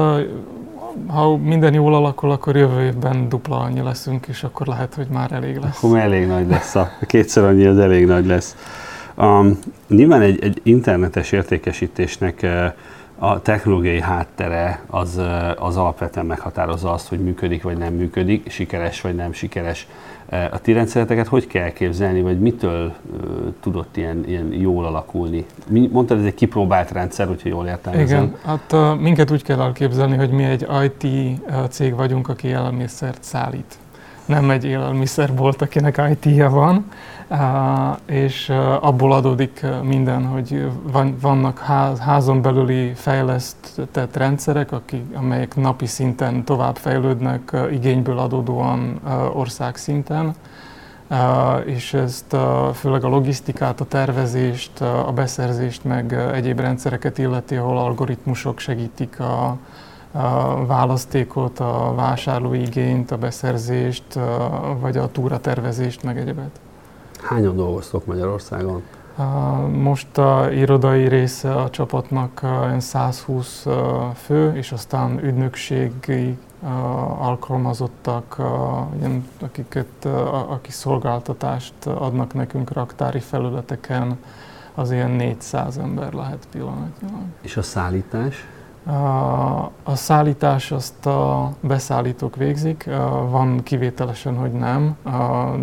ha 1.06 1.36
minden 1.36 1.74
jól 1.74 1.94
alakul, 1.94 2.30
akkor 2.30 2.56
jövő 2.56 2.84
évben 2.84 3.28
dupla 3.28 3.58
annyi 3.58 3.80
leszünk, 3.80 4.26
és 4.26 4.42
akkor 4.42 4.66
lehet, 4.66 4.94
hogy 4.94 5.06
már 5.12 5.32
elég 5.32 5.56
lesz. 5.56 5.76
Akkor 5.76 5.90
már 5.90 6.04
elég 6.04 6.26
nagy 6.26 6.48
lesz. 6.48 6.74
A 6.74 6.90
kétszer 7.06 7.44
annyi 7.44 7.64
az 7.64 7.78
elég 7.78 8.06
nagy 8.06 8.26
lesz. 8.26 8.56
Um, 9.16 9.58
nyilván 9.88 10.20
egy, 10.20 10.42
egy 10.42 10.60
internetes 10.62 11.32
értékesítésnek 11.32 12.46
a 13.18 13.42
technológiai 13.42 14.00
háttere 14.00 14.80
az, 14.86 15.20
az 15.56 15.76
alapvetően 15.76 16.26
meghatározza 16.26 16.92
azt, 16.92 17.08
hogy 17.08 17.18
működik 17.18 17.62
vagy 17.62 17.76
nem 17.76 17.94
működik, 17.94 18.50
sikeres 18.50 19.00
vagy 19.00 19.14
nem 19.14 19.32
sikeres. 19.32 19.86
A 20.30 20.58
ti 20.60 20.72
rendszereteket 20.72 21.26
hogy 21.26 21.46
kell 21.46 21.70
képzelni, 21.72 22.22
vagy 22.22 22.38
mitől 22.40 22.86
uh, 22.86 23.20
tudott 23.60 23.96
ilyen, 23.96 24.24
ilyen 24.26 24.52
jól 24.52 24.84
alakulni? 24.84 25.46
Mondtad, 25.90 26.18
ez 26.18 26.24
egy 26.24 26.34
kipróbált 26.34 26.90
rendszer, 26.90 27.26
hogyha 27.26 27.48
jól 27.48 27.66
értem. 27.66 28.00
Igen, 28.00 28.36
hát 28.44 28.72
uh, 28.72 28.98
minket 28.98 29.30
úgy 29.30 29.42
kell 29.42 29.60
elképzelni, 29.60 30.16
hogy 30.16 30.30
mi 30.30 30.44
egy 30.44 30.66
IT 30.84 31.06
cég 31.68 31.94
vagyunk, 31.94 32.28
aki 32.28 32.48
élelmiszert 32.48 33.22
szállít. 33.22 33.74
Nem 34.24 34.50
egy 34.50 34.64
élelmiszerbolt, 34.64 35.62
akinek 35.62 36.02
IT-je 36.10 36.48
van, 36.48 36.84
és 38.06 38.48
abból 38.80 39.12
adódik 39.12 39.66
minden, 39.82 40.26
hogy 40.26 40.70
vannak 41.20 41.58
házon 41.98 42.42
belüli 42.42 42.92
fejlesztett 42.94 44.16
rendszerek, 44.16 44.72
akik, 44.72 45.04
amelyek 45.14 45.56
napi 45.56 45.86
szinten 45.86 46.44
tovább 46.44 46.78
igényből 47.70 48.18
adódóan 48.18 49.00
országszinten, 49.32 50.34
és 51.64 51.94
ezt 51.94 52.36
főleg 52.74 53.04
a 53.04 53.08
logisztikát, 53.08 53.80
a 53.80 53.84
tervezést, 53.84 54.80
a 54.80 55.12
beszerzést, 55.14 55.84
meg 55.84 56.12
egyéb 56.12 56.60
rendszereket 56.60 57.18
illeti, 57.18 57.56
ahol 57.56 57.78
algoritmusok 57.78 58.58
segítik 58.58 59.20
a, 59.20 59.56
a 60.12 60.66
választékot, 60.66 61.58
a 61.58 61.92
vásárlói 61.96 62.60
igényt, 62.60 63.10
a 63.10 63.16
beszerzést, 63.16 64.18
vagy 64.80 64.96
a 64.96 65.10
túratervezést, 65.10 66.02
meg 66.02 66.18
egyebet. 66.18 66.60
Hányan 67.28 67.56
dolgoztok 67.56 68.06
Magyarországon? 68.06 68.82
Most 69.72 70.18
a 70.18 70.50
irodai 70.52 71.08
része 71.08 71.54
a 71.54 71.70
csapatnak 71.70 72.40
120 72.78 73.66
fő, 74.14 74.56
és 74.56 74.72
aztán 74.72 75.24
ügynökségi 75.24 76.38
alkalmazottak, 77.18 78.36
akiket, 79.40 80.04
akik 80.48 80.72
szolgáltatást 80.72 81.86
adnak 81.86 82.34
nekünk 82.34 82.72
raktári 82.72 83.20
felületeken, 83.20 84.18
az 84.74 84.90
ilyen 84.90 85.10
400 85.10 85.78
ember 85.78 86.12
lehet 86.12 86.46
pillanatnyilag. 86.52 87.22
És 87.40 87.56
a 87.56 87.62
szállítás? 87.62 88.46
A 89.82 89.94
szállítás 89.94 90.70
azt 90.70 91.06
a 91.06 91.52
beszállítók 91.60 92.36
végzik, 92.36 92.90
van 93.30 93.62
kivételesen, 93.62 94.36
hogy 94.36 94.52
nem, 94.52 94.96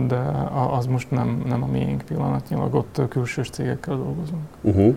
de 0.08 0.50
az 0.78 0.86
most 0.86 1.12
nem, 1.12 1.44
nem 1.46 1.64
a 1.64 1.66
miénk 1.66 2.02
pillanatnyilag, 2.02 2.74
ott 2.74 3.02
külsős 3.10 3.50
cégekkel 3.50 3.96
dolgozunk. 3.96 4.42
Uh-huh. 4.62 4.96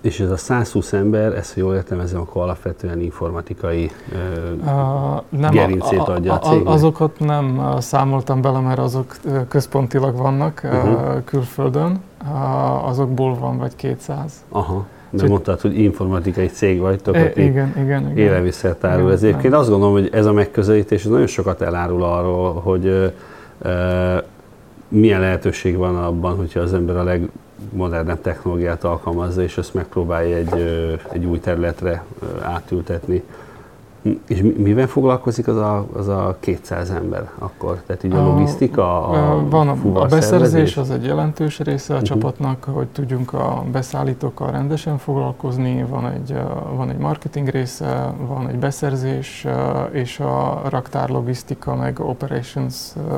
És 0.00 0.20
ez 0.20 0.30
a 0.30 0.36
120 0.36 0.92
ember, 0.92 1.32
ezt 1.32 1.56
jól 1.56 1.74
értem, 1.74 2.00
ez 2.00 2.14
akkor 2.14 2.42
alapvetően 2.42 3.00
informatikai 3.00 3.90
uh, 4.12 4.18
nem, 5.28 5.50
gerincét 5.50 5.98
adja 5.98 6.32
a, 6.32 6.36
a 6.36 6.50
cégnek? 6.50 6.72
Azokat 6.72 7.18
nem 7.18 7.74
számoltam 7.78 8.40
bele, 8.40 8.60
mert 8.60 8.78
azok 8.78 9.16
központilag 9.48 10.16
vannak 10.16 10.60
uh-huh. 10.64 11.24
külföldön, 11.24 12.00
azokból 12.82 13.34
van 13.34 13.58
vagy 13.58 13.76
200. 13.76 14.32
Aha. 14.48 14.86
De 15.10 15.28
mondtad, 15.28 15.60
hogy 15.60 15.78
informatikai 15.78 16.46
cég 16.46 16.80
vagytok, 16.80 17.16
e, 17.16 17.24
aki 17.24 17.42
igen, 17.42 17.74
igen, 17.76 18.02
igen. 18.02 18.16
élelmiszert 18.16 18.84
árul. 18.84 19.12
Ez 19.12 19.22
egyébként 19.22 19.54
azt 19.54 19.68
gondolom, 19.68 19.94
hogy 19.94 20.08
ez 20.12 20.26
a 20.26 20.32
megközelítés 20.32 21.04
nagyon 21.04 21.26
sokat 21.26 21.60
elárul 21.60 22.02
arról, 22.02 22.52
hogy 22.52 23.12
e, 23.62 24.24
milyen 24.88 25.20
lehetőség 25.20 25.76
van 25.76 25.96
abban, 25.96 26.36
hogyha 26.36 26.60
az 26.60 26.74
ember 26.74 26.96
a 26.96 27.02
legmodernebb 27.02 28.20
technológiát 28.20 28.84
alkalmazza, 28.84 29.42
és 29.42 29.58
ezt 29.58 29.74
megpróbálja 29.74 30.36
egy, 30.36 30.54
egy 31.12 31.24
új 31.24 31.38
területre 31.38 32.04
átültetni. 32.42 33.22
És 34.26 34.42
mivel 34.56 34.86
foglalkozik 34.86 35.48
az 35.48 35.56
a, 35.56 35.86
az 35.92 36.08
a 36.08 36.36
200 36.40 36.90
ember 36.90 37.30
akkor? 37.38 37.82
Tehát 37.86 38.04
így 38.04 38.12
a 38.12 38.22
logisztika, 38.22 39.08
a, 39.08 39.48
van 39.48 39.68
a, 39.68 40.00
a 40.00 40.06
beszerzés, 40.06 40.76
az 40.76 40.90
egy 40.90 41.04
jelentős 41.04 41.58
része 41.58 41.92
a 41.92 41.96
uh-huh. 41.96 42.08
csapatnak, 42.08 42.64
hogy 42.64 42.86
tudjunk 42.86 43.32
a 43.32 43.64
beszállítókkal 43.72 44.50
rendesen 44.50 44.98
foglalkozni, 44.98 45.84
van 45.88 46.06
egy, 46.06 46.36
van 46.76 46.90
egy 46.90 46.98
marketing 46.98 47.48
része, 47.48 48.14
van 48.26 48.48
egy 48.48 48.58
beszerzés, 48.58 49.46
és 49.90 50.20
a 50.20 50.62
raktár 50.68 51.08
logisztika 51.08 51.74
meg 51.74 52.00
operations 52.00 52.76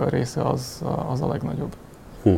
része 0.09 0.43
az, 0.43 0.83
az 1.09 1.21
a 1.21 1.29
legnagyobb. 1.29 1.75
Hm. 2.23 2.35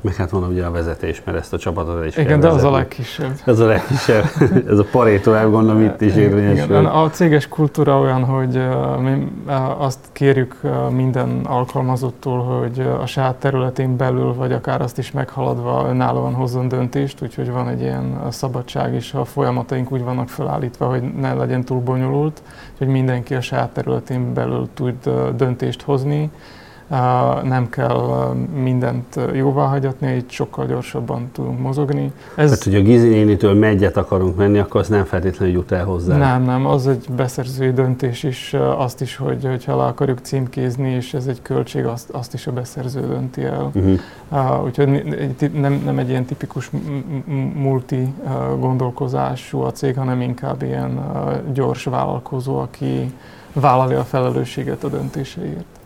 Meg 0.00 0.14
hát 0.14 0.30
van 0.30 0.42
ugye 0.42 0.64
a 0.64 0.70
vezetés, 0.70 1.22
mert 1.24 1.38
ezt 1.38 1.52
a 1.52 1.58
csapatot 1.58 2.04
is 2.04 2.16
Igen, 2.16 2.40
de 2.40 2.48
az 2.48 2.64
a 2.64 2.70
legkisebb. 2.70 3.32
Ez 3.44 3.58
a 3.58 3.66
legkisebb. 3.66 4.24
Ez 4.68 4.78
a 4.78 4.84
parétó, 4.90 5.32
gondolom 5.32 5.82
itt 5.82 6.00
is 6.00 6.14
érvényesül. 6.14 6.64
Igen, 6.64 6.86
a 6.86 7.10
céges 7.10 7.48
kultúra 7.48 7.98
olyan, 7.98 8.24
hogy 8.24 8.60
mi 9.00 9.28
azt 9.78 9.98
kérjük 10.12 10.60
minden 10.90 11.40
alkalmazottól, 11.44 12.42
hogy 12.42 12.86
a 13.00 13.06
saját 13.06 13.34
területén 13.34 13.96
belül, 13.96 14.34
vagy 14.34 14.52
akár 14.52 14.80
azt 14.80 14.98
is 14.98 15.10
meghaladva 15.10 15.86
önállóan 15.88 16.34
hozzon 16.34 16.68
döntést, 16.68 17.22
úgyhogy 17.22 17.50
van 17.50 17.68
egy 17.68 17.80
ilyen 17.80 18.18
szabadság, 18.30 18.94
és 18.94 19.14
a 19.14 19.24
folyamataink 19.24 19.92
úgy 19.92 20.02
vannak 20.02 20.28
felállítva, 20.28 20.86
hogy 20.86 21.02
ne 21.02 21.34
legyen 21.34 21.64
túl 21.64 21.80
bonyolult, 21.80 22.42
hogy 22.78 22.86
mindenki 22.86 23.34
a 23.34 23.40
saját 23.40 23.70
területén 23.70 24.34
belül 24.34 24.68
tud 24.74 24.94
döntést 25.36 25.82
hozni 25.82 26.30
nem 27.42 27.68
kell 27.70 28.34
mindent 28.62 29.20
jóvá 29.34 29.66
hagyatni, 29.66 30.14
így 30.14 30.30
sokkal 30.30 30.66
gyorsabban 30.66 31.28
tudunk 31.32 31.60
mozogni. 31.60 32.12
Ez... 32.36 32.50
Tehát, 32.50 32.64
hogy 32.64 32.74
a 32.74 32.80
Gizi 32.80 33.08
nénitől 33.08 33.54
megyet 33.54 33.96
akarunk 33.96 34.36
menni, 34.36 34.58
akkor 34.58 34.80
az 34.80 34.88
nem 34.88 35.04
feltétlenül 35.04 35.54
jut 35.54 35.72
el 35.72 35.84
hozzá. 35.84 36.16
Nem, 36.16 36.42
nem, 36.42 36.66
az 36.66 36.86
egy 36.86 37.06
beszerzői 37.16 37.72
döntés 37.72 38.22
is, 38.22 38.54
azt 38.76 39.00
is, 39.00 39.16
hogy, 39.16 39.44
hogyha 39.44 39.76
le 39.76 39.84
akarjuk 39.84 40.18
címkézni, 40.18 40.90
és 40.90 41.14
ez 41.14 41.26
egy 41.26 41.42
költség, 41.42 41.84
azt, 41.84 42.10
azt 42.10 42.34
is 42.34 42.46
a 42.46 42.52
beszerző 42.52 43.00
dönti 43.00 43.44
el. 43.44 43.70
Uh-huh. 43.74 43.98
Uh, 44.30 44.64
úgyhogy 44.64 45.02
nem, 45.52 45.82
nem 45.84 45.98
egy 45.98 46.08
ilyen 46.08 46.24
tipikus 46.24 46.70
multi 47.54 48.14
gondolkozású 48.58 49.60
a 49.60 49.72
cég, 49.72 49.96
hanem 49.96 50.20
inkább 50.20 50.62
ilyen 50.62 51.00
gyors 51.52 51.84
vállalkozó, 51.84 52.58
aki 52.58 53.12
vállalja 53.52 53.98
a 53.98 54.04
felelősséget 54.04 54.84
a 54.84 54.88
döntéseiért. 54.88 55.77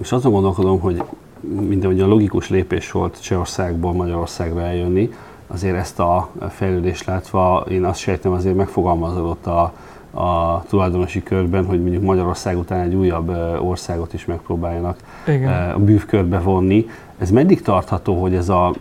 És 0.00 0.12
azon 0.12 0.32
gondolkodom, 0.32 0.80
hogy 0.80 1.02
minden 1.40 2.00
a 2.00 2.06
logikus 2.06 2.48
lépés 2.48 2.90
volt 2.90 3.22
Csehországból 3.22 3.92
Magyarországra 3.92 4.60
eljönni, 4.60 5.10
azért 5.46 5.76
ezt 5.76 5.98
a 5.98 6.28
fejlődést 6.48 7.06
látva 7.06 7.64
én 7.68 7.84
azt 7.84 7.98
sejtem 7.98 8.32
azért 8.32 8.56
megfogalmazódott 8.56 9.46
a, 9.46 9.72
a 10.20 10.62
tulajdonosi 10.68 11.22
körben, 11.22 11.66
hogy 11.66 11.80
mondjuk 11.80 12.02
Magyarország 12.02 12.58
után 12.58 12.80
egy 12.80 12.94
újabb 12.94 13.28
országot 13.62 14.12
is 14.14 14.24
megpróbáljanak 14.24 14.98
Igen. 15.26 15.70
a 15.70 15.78
bűvkörbe 15.78 16.38
vonni. 16.38 16.86
Ez 17.18 17.30
meddig 17.30 17.62
tartható, 17.62 18.20
hogy 18.20 18.34
ez 18.34 18.48
a 18.48 18.74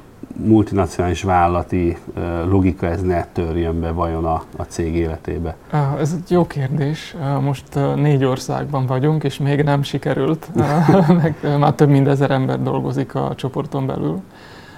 multinacionális 0.43 1.23
vállalati 1.23 1.97
logika 2.49 2.85
ez 2.87 3.01
ne 3.01 3.25
törjön 3.25 3.79
be 3.79 3.91
vajon 3.91 4.25
a, 4.25 4.43
a 4.57 4.63
cég 4.63 4.95
életébe? 4.95 5.55
Ez 5.99 6.15
egy 6.23 6.31
jó 6.31 6.47
kérdés. 6.47 7.15
Most 7.41 7.63
négy 7.95 8.23
országban 8.23 8.85
vagyunk, 8.85 9.23
és 9.23 9.37
még 9.37 9.63
nem 9.63 9.83
sikerült. 9.83 10.49
Meg 11.21 11.35
már 11.59 11.73
több 11.73 11.89
mint 11.89 12.07
ezer 12.07 12.31
ember 12.31 12.61
dolgozik 12.61 13.15
a 13.15 13.33
csoporton 13.35 13.85
belül. 13.85 14.21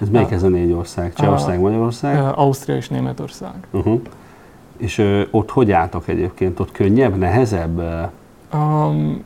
Ez 0.00 0.08
melyik 0.08 0.30
ez 0.30 0.42
a 0.42 0.48
négy 0.48 0.72
ország? 0.72 1.14
Csehország, 1.14 1.60
Magyarország? 1.60 2.18
Ausztria 2.34 2.76
és 2.76 2.88
Németország. 2.88 3.54
Uh-huh. 3.70 4.00
És 4.76 4.98
ö, 4.98 5.22
ott 5.30 5.50
hogy 5.50 5.70
álltok 5.70 6.08
egyébként? 6.08 6.60
Ott 6.60 6.72
könnyebb, 6.72 7.18
nehezebb? 7.18 7.82
Um, 8.54 9.24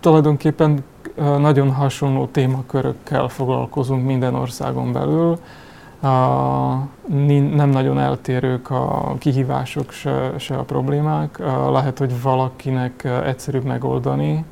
tulajdonképpen 0.00 0.84
nagyon 1.16 1.72
hasonló 1.72 2.26
témakörökkel 2.26 3.28
foglalkozunk 3.28 4.04
minden 4.04 4.34
országon 4.34 4.92
belül. 4.92 5.38
Nem 7.54 7.70
nagyon 7.70 7.98
eltérők 7.98 8.70
a 8.70 9.14
kihívások, 9.18 9.90
se, 9.92 10.32
se 10.38 10.54
a 10.54 10.62
problémák. 10.62 11.38
Lehet, 11.70 11.98
hogy 11.98 12.22
valakinek 12.22 13.08
egyszerűbb 13.24 13.64
megoldani, 13.64 14.44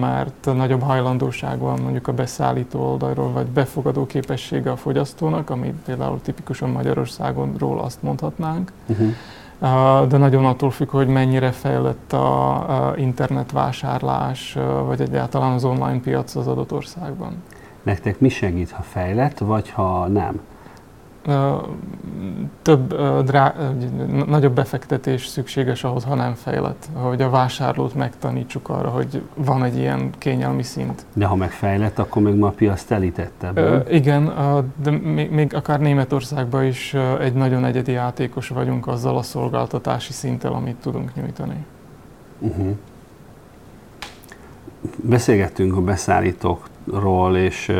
mert 0.00 0.48
nagyobb 0.54 0.82
hajlandóság 0.82 1.58
van 1.58 1.80
mondjuk 1.80 2.08
a 2.08 2.12
beszállító 2.12 2.80
oldalról, 2.80 3.32
vagy 3.32 3.46
befogadó 3.46 4.06
képessége 4.06 4.70
a 4.70 4.76
fogyasztónak, 4.76 5.50
ami 5.50 5.74
például 5.84 6.20
tipikusan 6.20 6.70
Magyarországonról 6.70 7.80
azt 7.80 8.02
mondhatnánk. 8.02 8.72
Uh-huh 8.86 9.10
de 10.08 10.16
nagyon 10.16 10.44
attól 10.44 10.70
függ, 10.70 10.88
hogy 10.88 11.06
mennyire 11.06 11.50
fejlett 11.50 12.12
a 12.12 12.94
internetvásárlás, 12.96 14.58
vagy 14.86 15.00
egyáltalán 15.00 15.52
az 15.52 15.64
online 15.64 16.00
piac 16.00 16.34
az 16.34 16.46
adott 16.46 16.72
országban. 16.72 17.42
Nektek 17.82 18.20
mi 18.20 18.28
segít, 18.28 18.70
ha 18.70 18.82
fejlett, 18.82 19.38
vagy 19.38 19.70
ha 19.70 20.06
nem? 20.06 20.40
Több, 22.62 22.94
drá, 23.24 23.54
nagyobb 24.26 24.54
befektetés 24.54 25.26
szükséges 25.26 25.84
ahhoz, 25.84 26.04
ha 26.04 26.14
nem 26.14 26.34
fejlett, 26.34 26.88
hogy 26.92 27.22
a 27.22 27.30
vásárlót 27.30 27.94
megtanítsuk 27.94 28.68
arra, 28.68 28.88
hogy 28.88 29.22
van 29.34 29.64
egy 29.64 29.76
ilyen 29.76 30.10
kényelmi 30.18 30.62
szint. 30.62 31.04
De 31.12 31.26
ha 31.26 31.34
megfejlett, 31.34 31.98
akkor 31.98 32.22
még 32.22 32.34
ma 32.34 32.46
a 32.46 32.50
piac 32.50 32.82
telítettebb. 32.82 33.56
Ö, 33.56 33.78
igen, 33.90 34.32
de 34.82 34.90
még, 34.90 35.30
még 35.30 35.54
akár 35.54 35.80
Németországban 35.80 36.64
is 36.64 36.94
egy 37.20 37.34
nagyon 37.34 37.64
egyedi 37.64 37.92
játékos 37.92 38.48
vagyunk 38.48 38.86
azzal 38.86 39.16
a 39.16 39.22
szolgáltatási 39.22 40.12
szinttel, 40.12 40.52
amit 40.52 40.76
tudunk 40.76 41.14
nyújtani. 41.14 41.64
Uh-huh. 42.38 42.76
Beszélgettünk 44.96 45.76
a 45.76 45.80
beszállítókról, 45.80 47.36
és 47.36 47.72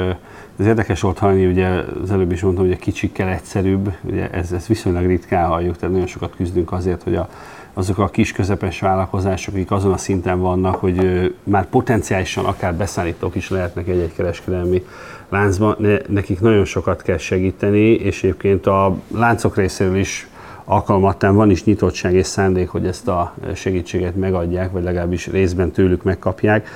ez 0.62 0.68
érdekes 0.68 1.00
volt 1.00 1.18
hallani, 1.18 1.46
ugye 1.46 1.68
az 2.02 2.10
előbb 2.10 2.32
is 2.32 2.42
mondtam, 2.42 2.64
hogy 2.64 2.74
a 2.74 2.78
kicsikkel 2.78 3.28
egyszerűbb, 3.28 3.92
ugye 4.02 4.30
ez, 4.30 4.52
ez 4.52 4.66
viszonylag 4.66 5.06
ritkán 5.06 5.46
halljuk, 5.46 5.76
tehát 5.76 5.92
nagyon 5.94 6.08
sokat 6.08 6.34
küzdünk 6.36 6.72
azért, 6.72 7.02
hogy 7.02 7.14
a, 7.14 7.28
azok 7.72 7.98
a 7.98 8.08
kis 8.08 8.32
közepes 8.32 8.80
vállalkozások, 8.80 9.54
akik 9.54 9.70
azon 9.70 9.92
a 9.92 9.96
szinten 9.96 10.40
vannak, 10.40 10.74
hogy 10.74 11.30
már 11.42 11.66
potenciálisan 11.66 12.44
akár 12.44 12.74
beszállítók 12.74 13.34
is 13.34 13.50
lehetnek 13.50 13.88
egy-egy 13.88 14.12
kereskedelmi 14.14 14.84
láncban, 15.28 15.76
ne, 15.78 15.96
nekik 16.08 16.40
nagyon 16.40 16.64
sokat 16.64 17.02
kell 17.02 17.18
segíteni, 17.18 17.90
és 17.90 18.22
egyébként 18.22 18.66
a 18.66 18.96
láncok 19.14 19.56
részéről 19.56 19.96
is 19.96 20.28
alkalmattán 20.64 21.34
van 21.34 21.50
is 21.50 21.64
nyitottság 21.64 22.14
és 22.14 22.26
szándék, 22.26 22.68
hogy 22.68 22.86
ezt 22.86 23.08
a 23.08 23.34
segítséget 23.54 24.16
megadják, 24.16 24.72
vagy 24.72 24.82
legalábbis 24.82 25.26
részben 25.26 25.70
tőlük 25.70 26.02
megkapják. 26.02 26.68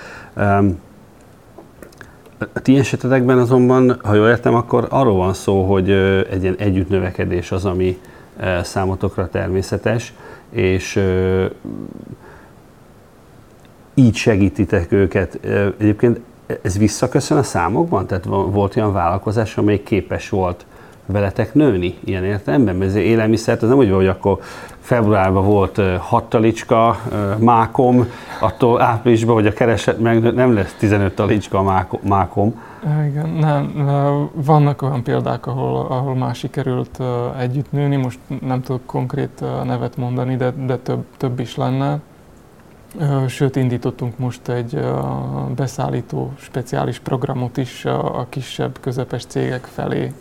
A 2.39 2.61
ti 2.61 2.79
esetetekben 2.79 3.39
azonban, 3.39 4.01
ha 4.03 4.15
jól 4.15 4.29
értem, 4.29 4.55
akkor 4.55 4.87
arról 4.91 5.17
van 5.17 5.35
szó, 5.35 5.63
hogy 5.63 5.91
egy 6.31 6.43
ilyen 6.43 6.57
együttnövekedés 6.59 7.53
az, 7.53 7.65
ami 7.65 7.99
számotokra 8.63 9.29
természetes, 9.29 10.13
és 10.51 11.03
így 13.95 14.15
segítitek 14.15 14.93
őket. 14.93 15.39
Egyébként 15.79 16.21
ez 16.63 16.79
visszaköszön 16.79 17.39
a 17.39 17.43
számokban? 17.43 18.07
Tehát 18.07 18.25
volt 18.25 18.77
olyan 18.77 18.93
vállalkozás, 18.93 19.57
amely 19.57 19.83
képes 19.83 20.29
volt 20.29 20.67
veletek 21.07 21.55
nőni 21.55 21.99
ilyen 22.05 22.25
értelemben? 22.25 22.77
Mert 22.77 22.91
ez 22.91 22.97
élelmiszert, 22.97 23.63
az 23.63 23.69
nem 23.69 23.79
úgy 23.79 23.89
van, 23.89 23.97
hogy 23.97 24.07
akkor 24.07 24.39
februárban 24.81 25.45
volt 25.45 25.81
hat 25.99 26.25
talicska 26.25 27.01
mákom, 27.39 28.07
attól 28.41 28.83
áprilisban, 28.83 29.35
hogy 29.35 29.47
a 29.47 29.53
kereset 29.53 29.99
meg 29.99 30.35
nem 30.35 30.55
lesz 30.55 30.75
15 30.79 31.15
talicska 31.15 31.87
mákom. 32.03 32.63
Igen, 33.09 33.29
nem, 33.29 33.73
vannak 34.33 34.83
olyan 34.83 35.03
példák, 35.03 35.47
ahol, 35.47 35.87
ahol 35.87 36.15
már 36.15 36.35
sikerült 36.35 36.99
együtt 37.39 37.73
nőni, 37.73 37.97
most 37.97 38.19
nem 38.41 38.63
tudok 38.63 38.87
konkrét 38.87 39.45
nevet 39.65 39.97
mondani, 39.97 40.37
de, 40.37 40.53
de 40.67 40.77
több, 40.77 41.05
több 41.17 41.41
is 41.41 41.57
lenne. 41.57 41.99
Sőt, 43.27 43.57
indítottunk 43.57 44.19
most 44.19 44.49
egy 44.49 44.81
beszállító 45.57 46.33
speciális 46.37 46.99
programot 46.99 47.57
is 47.57 47.85
a 47.85 48.27
kisebb, 48.29 48.81
közepes 48.81 49.25
cégek 49.25 49.65
felé, 49.65 50.13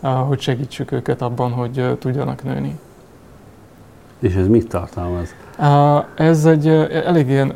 hogy 0.00 0.40
segítsük 0.40 0.92
őket 0.92 1.22
abban, 1.22 1.52
hogy 1.52 1.98
tudjanak 1.98 2.44
nőni. 2.44 2.78
És 4.18 4.34
ez 4.34 4.46
mit 4.46 4.68
tartalmaz? 4.68 5.34
Ez 6.14 6.44
egy 6.44 6.68
elég 7.06 7.28
ilyen 7.28 7.54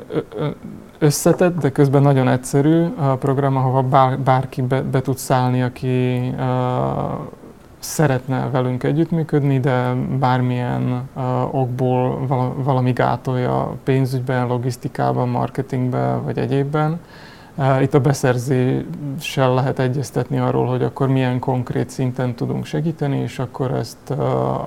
összetett, 0.99 1.59
de 1.59 1.71
közben 1.71 2.03
nagyon 2.03 2.29
egyszerű 2.29 2.87
program, 3.19 3.57
ahova 3.57 3.83
bár, 3.83 4.19
bárki 4.19 4.63
be, 4.63 4.83
be 4.83 5.01
tud 5.01 5.17
szállni, 5.17 5.63
aki 5.63 6.21
szeretne 7.85 8.49
velünk 8.51 8.83
együttműködni, 8.83 9.61
de 9.61 9.95
bármilyen 10.19 11.09
uh, 11.15 11.55
okból 11.55 12.27
valami 12.57 12.93
gátolja 12.93 13.75
pénzügyben, 13.85 14.47
logisztikában, 14.47 15.29
marketingben 15.29 16.25
vagy 16.25 16.39
egyébben. 16.39 17.01
Itt 17.81 17.95
a 17.95 18.01
beszerzéssel 18.01 19.55
lehet 19.55 19.79
egyeztetni 19.79 20.39
arról, 20.39 20.67
hogy 20.67 20.83
akkor 20.83 21.09
milyen 21.09 21.39
konkrét 21.39 21.91
szinten 21.91 22.35
tudunk 22.35 22.65
segíteni, 22.65 23.19
és 23.19 23.39
akkor 23.39 23.71
ezt 23.71 24.11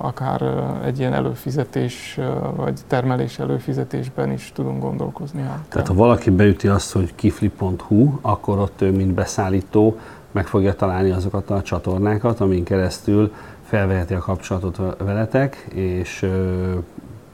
akár 0.02 0.42
egy 0.84 0.98
ilyen 0.98 1.12
előfizetés 1.12 2.18
vagy 2.56 2.80
termelés 2.86 3.38
előfizetésben 3.38 4.32
is 4.32 4.52
tudunk 4.54 4.82
gondolkozni. 4.82 5.40
Hát. 5.40 5.58
Tehát 5.68 5.86
ha 5.86 5.94
valaki 5.94 6.30
beüti 6.30 6.68
azt, 6.68 6.92
hogy 6.92 7.14
kifli.hu, 7.14 8.18
akkor 8.20 8.58
ott 8.58 8.80
ő, 8.80 8.90
mint 8.90 9.12
beszállító, 9.12 9.98
meg 10.30 10.46
fogja 10.46 10.74
találni 10.74 11.10
azokat 11.10 11.50
a 11.50 11.62
csatornákat, 11.62 12.40
amin 12.40 12.64
keresztül 12.64 13.34
felveheti 13.64 14.14
a 14.14 14.18
kapcsolatot 14.18 14.96
veletek, 14.98 15.66
és 15.74 16.30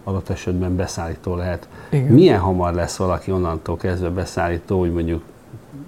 adott 0.05 0.29
esetben 0.29 0.77
beszállító 0.77 1.37
lehet. 1.37 1.69
Igen. 1.91 2.13
Milyen 2.13 2.41
hamar 2.41 2.75
lesz 2.75 2.97
valaki 2.97 3.31
onnantól 3.31 3.77
kezdve 3.77 4.09
beszállító, 4.09 4.79
hogy 4.79 4.93
mondjuk 4.93 5.23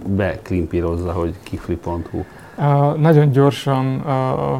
bekrimpírozza, 0.08 1.12
hogy 1.12 1.34
kifli.hu? 1.42 2.24
Uh, 2.58 2.96
nagyon 2.96 3.30
gyorsan 3.30 4.04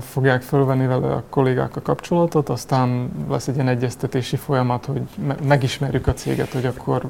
fogják 0.01 0.43
fölvenni 0.43 0.87
vele 0.87 1.07
a 1.07 1.23
kollégák 1.31 1.77
a 1.77 1.83
kapcsolatot, 1.83 2.49
aztán 2.49 3.11
lesz 3.31 3.49
egy 3.49 3.55
ilyen 3.55 3.69
egyeztetési 3.69 4.37
folyamat, 4.37 4.85
hogy 4.85 5.03
me- 5.27 5.47
megismerjük 5.47 6.07
a 6.07 6.13
céget, 6.13 6.53
hogy 6.53 6.67
akkor 6.67 7.07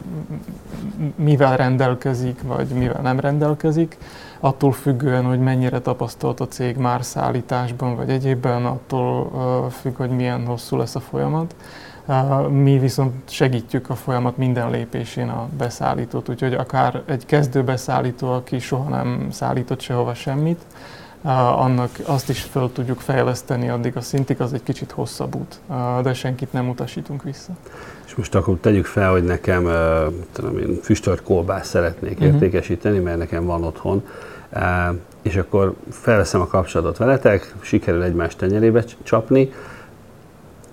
mivel 1.15 1.57
rendelkezik, 1.57 2.43
vagy 2.43 2.67
mivel 2.67 3.03
nem 3.03 3.21
rendelkezik. 3.21 3.97
Attól 4.41 4.73
függően, 4.73 5.25
hogy 5.25 5.41
mennyire 5.41 5.81
tapasztalt 5.81 6.41
a 6.41 6.49
cég 6.49 6.77
már 6.77 7.05
szállításban, 7.05 7.97
vagy 7.97 8.11
egyébben, 8.11 8.65
attól 8.65 9.71
függ, 9.71 9.97
hogy 9.97 10.11
milyen 10.11 10.47
hosszú 10.47 10.77
lesz 10.77 10.95
a 10.95 11.01
folyamat 11.01 11.55
Mi 12.49 12.79
viszont 12.79 13.31
segítjük 13.31 13.91
a 13.91 13.95
folyamat 13.95 14.37
minden 14.37 14.71
lépésén 14.71 15.29
a 15.29 15.49
beszállítót, 15.59 16.29
úgyhogy 16.29 16.55
akár 16.55 17.03
egy 17.07 17.27
kezdő 17.27 17.63
beszállító, 17.63 18.33
aki 18.33 18.59
soha 18.59 18.89
nem 18.89 19.29
szállított 19.31 19.81
sehova 19.81 20.15
semmit, 20.15 20.61
annak 21.57 21.91
azt 22.05 22.29
is 22.29 22.43
föl 22.43 22.73
tudjuk 22.73 23.01
fejleszteni 23.01 23.69
addig 23.69 23.97
a 23.97 24.01
szintig, 24.01 24.41
az 24.41 24.53
egy 24.53 24.63
kicsit 24.63 24.91
hosszabb 24.91 25.35
út, 25.35 25.61
de 26.03 26.15
senkit 26.15 26.53
nem 26.53 26.69
utasítunk 26.69 27.23
vissza. 27.23 27.53
És 28.07 28.15
most 28.15 28.35
akkor 28.35 28.57
tegyük 28.61 28.87
fel, 28.87 29.11
hogy 29.11 29.25
nekem 29.25 29.69
tudom 30.33 30.59
én, 30.59 30.79
füstölt 30.83 31.23
kolbász 31.23 31.69
szeretnék 31.69 32.13
uh-huh. 32.13 32.27
értékesíteni, 32.27 32.99
mert 32.99 33.19
nekem 33.19 33.45
van 33.45 33.65
otthon, 33.65 34.07
és 35.23 35.37
akkor 35.37 35.75
felveszem 35.91 36.41
a 36.41 36.47
kapcsolatot 36.47 36.97
veletek, 36.97 37.55
sikerül 37.61 38.03
egymás 38.03 38.37
tenyerébe 38.37 38.85
csapni, 39.03 39.53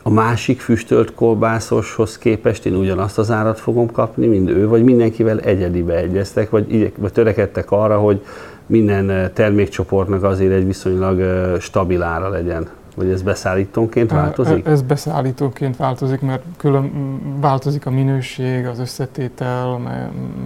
a 0.03 0.09
másik 0.09 0.59
füstölt 0.59 1.13
kolbászoshoz 1.13 2.17
képest 2.17 2.65
én 2.65 2.75
ugyanazt 2.75 3.17
az 3.17 3.31
árat 3.31 3.59
fogom 3.59 3.91
kapni, 3.91 4.27
mint 4.27 4.49
ő, 4.49 4.67
vagy 4.67 4.83
mindenkivel 4.83 5.39
egyedibe 5.39 5.95
egyeztek, 5.95 6.49
vagy, 6.49 6.93
vagy 6.97 7.11
törekedtek 7.11 7.71
arra, 7.71 7.97
hogy 7.97 8.21
minden 8.65 9.31
termékcsoportnak 9.33 10.23
azért 10.23 10.53
egy 10.53 10.65
viszonylag 10.65 11.21
stabil 11.59 12.03
ára 12.03 12.29
legyen. 12.29 12.69
Vagy 12.95 13.09
ez 13.09 13.21
beszállítónként 13.21 14.11
változik? 14.11 14.65
Ez 14.65 14.81
beszállítóként 14.81 15.77
változik, 15.77 16.21
mert 16.21 16.43
külön 16.57 16.91
változik 17.39 17.85
a 17.85 17.89
minőség, 17.89 18.65
az 18.65 18.79
összetétel, 18.79 19.77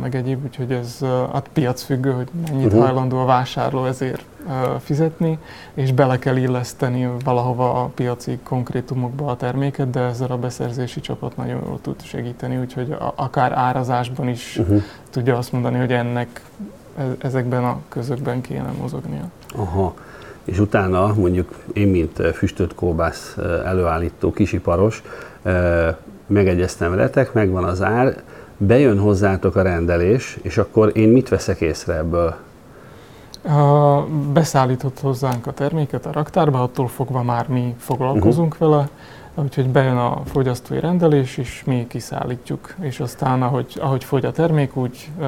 meg, 0.01 0.15
egyéb, 0.15 0.43
úgyhogy 0.43 0.71
ez 0.71 1.01
a 1.31 1.41
piac 1.53 1.81
függő, 1.81 2.11
hogy 2.11 2.27
mennyit 2.49 2.65
uh-huh. 2.65 2.81
hajlandó 2.81 3.19
a 3.19 3.25
vásárló 3.25 3.85
ezért 3.85 4.25
fizetni, 4.79 5.37
és 5.73 5.91
bele 5.91 6.19
kell 6.19 6.37
illeszteni 6.37 7.09
valahova 7.23 7.81
a 7.81 7.85
piaci 7.85 8.39
konkrétumokba 8.43 9.25
a 9.25 9.35
terméket, 9.35 9.89
de 9.89 9.99
ezzel 9.99 10.31
a 10.31 10.37
beszerzési 10.37 10.99
csapat 10.99 11.37
nagyon 11.37 11.61
jól 11.65 11.79
tud 11.81 12.01
segíteni, 12.01 12.57
úgyhogy 12.57 12.95
akár 13.15 13.51
árazásban 13.51 14.27
is 14.27 14.57
uh-huh. 14.57 14.81
tudja 15.09 15.37
azt 15.37 15.51
mondani, 15.51 15.77
hogy 15.77 15.91
ennek 15.91 16.41
e, 16.97 17.15
ezekben 17.17 17.63
a 17.63 17.79
közökben 17.89 18.41
kéne 18.41 18.71
mozognia. 18.81 19.29
Aha 19.55 19.93
és 20.47 20.59
utána 20.59 21.13
mondjuk 21.13 21.49
én, 21.73 21.87
mint 21.87 22.21
füstölt 22.33 22.75
kóbász 22.75 23.37
előállító 23.65 24.31
kisiparos, 24.31 25.03
megegyeztem 26.27 26.89
veletek, 26.89 27.33
megvan 27.33 27.63
az 27.63 27.81
ár, 27.81 28.21
bejön 28.57 28.99
hozzátok 28.99 29.55
a 29.55 29.61
rendelés, 29.61 30.37
és 30.41 30.57
akkor 30.57 30.91
én 30.93 31.09
mit 31.09 31.29
veszek 31.29 31.61
észre 31.61 31.97
ebből? 31.97 32.35
Beszállított 34.33 34.99
hozzánk 34.99 35.47
a 35.47 35.51
terméket 35.51 36.05
a 36.05 36.11
raktárba, 36.11 36.63
attól 36.63 36.87
fogva 36.87 37.23
már 37.23 37.47
mi 37.47 37.75
foglalkozunk 37.77 38.53
uh-huh. 38.53 38.69
vele, 38.69 38.89
Úgyhogy 39.43 39.69
bejön 39.69 39.97
a 39.97 40.21
fogyasztói 40.25 40.79
rendelés, 40.79 41.37
és 41.37 41.63
mi 41.65 41.85
kiszállítjuk, 41.89 42.75
és 42.79 42.99
aztán 42.99 43.41
ahogy, 43.41 43.77
ahogy 43.79 44.03
fogy 44.03 44.25
a 44.25 44.31
termék, 44.31 44.75
úgy 44.75 45.09
uh, 45.19 45.27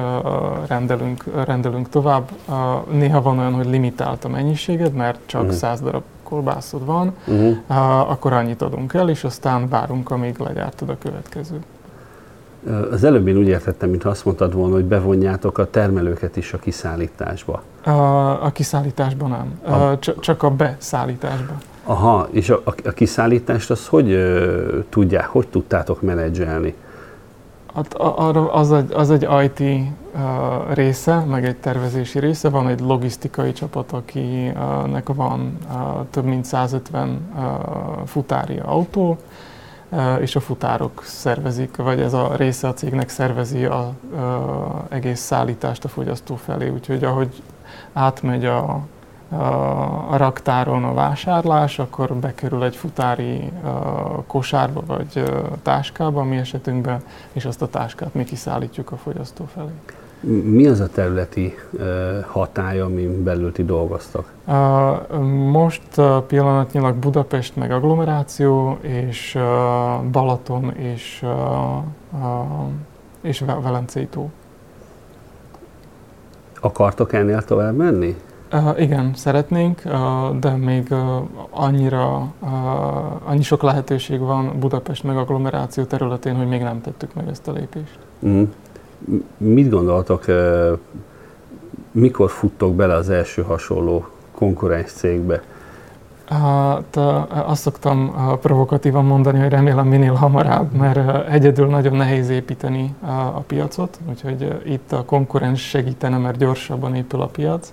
rendelünk, 0.66 1.24
rendelünk 1.44 1.88
tovább. 1.88 2.30
Uh, 2.48 2.54
néha 2.92 3.22
van 3.22 3.38
olyan, 3.38 3.52
hogy 3.52 3.66
limitált 3.66 4.24
a 4.24 4.28
mennyiséged, 4.28 4.92
mert 4.92 5.18
csak 5.26 5.40
uh-huh. 5.40 5.56
100 5.56 5.80
darab 5.80 6.02
kolbászod 6.22 6.84
van, 6.84 7.14
uh-huh. 7.26 7.56
uh, 7.68 8.10
akkor 8.10 8.32
annyit 8.32 8.62
adunk 8.62 8.94
el, 8.94 9.08
és 9.08 9.24
aztán 9.24 9.68
várunk, 9.68 10.10
amíg 10.10 10.38
legyártod 10.38 10.88
a 10.88 10.98
következőt. 10.98 11.64
Az 12.90 13.04
előbb 13.04 13.26
én 13.26 13.36
úgy 13.36 13.46
értettem, 13.46 13.90
mintha 13.90 14.08
azt 14.08 14.24
mondtad 14.24 14.54
volna, 14.54 14.74
hogy 14.74 14.84
bevonjátok 14.84 15.58
a 15.58 15.70
termelőket 15.70 16.36
is 16.36 16.52
a 16.52 16.58
kiszállításba. 16.58 17.62
A, 17.84 17.90
a 18.44 18.50
kiszállításban 18.52 19.30
nem, 19.30 19.74
a... 19.78 19.98
csak 19.98 20.42
a 20.42 20.50
beszállításban. 20.50 21.56
Aha, 21.84 22.28
és 22.30 22.50
a, 22.50 22.62
a, 22.64 22.74
a 22.84 22.90
kiszállítást 22.90 23.70
azt 23.70 23.86
hogy 23.86 24.10
ö, 24.10 24.78
tudják, 24.88 25.26
hogy 25.26 25.48
tudtátok 25.48 26.02
menedzselni? 26.02 26.74
Hát 27.74 27.94
az 28.52 28.72
egy, 28.72 28.92
az 28.92 29.10
egy 29.10 29.28
IT 29.42 29.60
uh, 29.60 30.74
része, 30.74 31.18
meg 31.18 31.44
egy 31.44 31.56
tervezési 31.56 32.18
része. 32.18 32.48
Van 32.48 32.68
egy 32.68 32.80
logisztikai 32.80 33.52
csapat, 33.52 33.92
akinek 33.92 35.08
van 35.14 35.58
uh, 35.68 36.06
több 36.10 36.24
mint 36.24 36.44
150 36.44 37.28
uh, 37.34 37.42
futári 38.06 38.60
autó, 38.64 39.16
uh, 39.88 40.20
és 40.20 40.36
a 40.36 40.40
futárok 40.40 41.02
szervezik, 41.04 41.76
vagy 41.76 42.00
ez 42.00 42.12
a 42.12 42.34
része 42.36 42.68
a 42.68 42.74
cégnek 42.74 43.08
szervezi 43.08 43.64
a 43.64 43.92
uh, 44.12 44.20
egész 44.88 45.20
szállítást 45.20 45.84
a 45.84 45.88
fogyasztó 45.88 46.36
felé. 46.36 46.68
Úgyhogy 46.68 47.04
ahogy 47.04 47.42
átmegy 47.92 48.44
a 48.44 48.80
a 50.08 50.16
raktáron 50.16 50.84
a 50.84 50.94
vásárlás, 50.94 51.78
akkor 51.78 52.14
bekerül 52.14 52.64
egy 52.64 52.76
futári 52.76 53.52
kosárba 54.26 54.82
vagy 54.86 55.22
táskába, 55.62 56.22
mi 56.22 56.36
esetünkben, 56.36 57.02
és 57.32 57.44
azt 57.44 57.62
a 57.62 57.68
táskát 57.68 58.14
mi 58.14 58.24
kiszállítjuk 58.24 58.92
a 58.92 58.96
fogyasztó 58.96 59.44
felé. 59.54 59.70
Mi 60.42 60.66
az 60.66 60.80
a 60.80 60.88
területi 60.88 61.54
hatája, 62.26 62.84
amin 62.84 63.24
belül 63.24 63.52
ti 63.52 63.64
dolgoztak? 63.64 64.32
Most 65.50 65.82
pillanatnyilag 66.26 66.94
Budapest 66.94 67.56
meg 67.56 67.72
agglomeráció, 67.72 68.78
és 68.80 69.38
Balaton 70.10 70.70
és, 70.70 71.26
és 73.20 73.44
Velencei 73.62 74.06
tó. 74.06 74.30
Akartok 76.60 77.12
ennél 77.12 77.42
tovább 77.42 77.76
menni? 77.76 78.16
Uh, 78.52 78.80
igen, 78.80 79.10
szeretnénk, 79.14 79.82
uh, 79.84 80.38
de 80.38 80.50
még 80.50 80.86
uh, 80.90 80.98
annyira, 81.50 82.32
annyi 83.24 83.42
sok 83.42 83.62
lehetőség 83.62 84.20
van 84.20 84.58
Budapest 84.58 85.04
meg 85.04 85.16
agglomeráció 85.16 85.84
területén, 85.84 86.36
hogy 86.36 86.48
még 86.48 86.62
nem 86.62 86.80
tettük 86.80 87.14
meg 87.14 87.28
ezt 87.28 87.48
a 87.48 87.52
lépést. 87.52 87.98
Mm. 88.26 88.42
Mit 89.36 89.70
gondoltok, 89.70 90.24
mikor 91.90 92.30
futtok 92.30 92.74
bele 92.74 92.94
az 92.94 93.10
első 93.10 93.42
hasonló 93.42 94.06
konkurens 94.34 94.92
cégbe? 94.92 95.42
Hát, 96.28 96.96
azt 97.28 97.62
szoktam 97.62 98.14
provokatívan 98.40 99.04
mondani, 99.04 99.38
hogy 99.38 99.50
remélem 99.50 99.86
minél 99.86 100.12
hamarabb, 100.12 100.72
mert 100.72 101.28
egyedül 101.28 101.66
nagyon 101.66 101.96
nehéz 101.96 102.28
építeni 102.28 102.94
a 103.34 103.40
piacot, 103.40 103.98
úgyhogy 104.08 104.60
itt 104.64 104.92
a 104.92 105.04
konkurens 105.04 105.68
segítene, 105.68 106.18
mert 106.18 106.38
gyorsabban 106.38 106.94
épül 106.94 107.20
a 107.20 107.26
piac. 107.26 107.72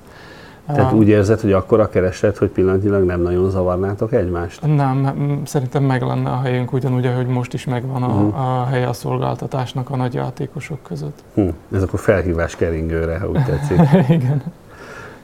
Tehát 0.75 0.93
úgy 0.93 1.07
érzed, 1.07 1.39
hogy 1.39 1.51
akkor 1.51 1.79
a 1.79 1.89
keresett, 1.89 2.37
hogy 2.37 2.49
pillanatilag 2.49 3.03
nem 3.03 3.21
nagyon 3.21 3.49
zavarnátok 3.49 4.13
egymást? 4.13 4.61
Nem, 4.75 5.41
szerintem 5.45 5.83
meg 5.83 6.01
lenne 6.01 6.29
a 6.29 6.41
helyünk 6.41 6.73
ugyanúgy, 6.73 7.05
ahogy 7.05 7.27
most 7.27 7.53
is 7.53 7.65
megvan 7.65 8.03
a, 8.03 8.07
uh-huh. 8.07 8.59
a 8.59 8.65
helye 8.65 8.87
a 8.87 8.93
szolgáltatásnak 8.93 9.89
a 9.89 9.95
nagy 9.95 10.13
játékosok 10.13 10.83
között. 10.83 11.23
Hm. 11.33 11.47
Ez 11.71 11.83
akkor 11.83 11.99
felhívás 11.99 12.55
keringőre, 12.55 13.17
ha 13.19 13.27
úgy 13.27 13.43
tetszik. 13.45 13.79
Igen. 14.17 14.43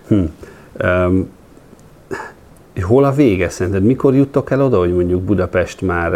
Hm. 0.07 0.23
Um, 0.83 1.29
hol 2.81 3.03
a 3.03 3.11
vége 3.11 3.49
szerinted? 3.49 3.83
Mikor 3.83 4.15
juttok 4.15 4.51
el 4.51 4.61
oda, 4.61 4.77
hogy 4.77 4.93
mondjuk 4.93 5.21
Budapest 5.21 5.81
már 5.81 6.13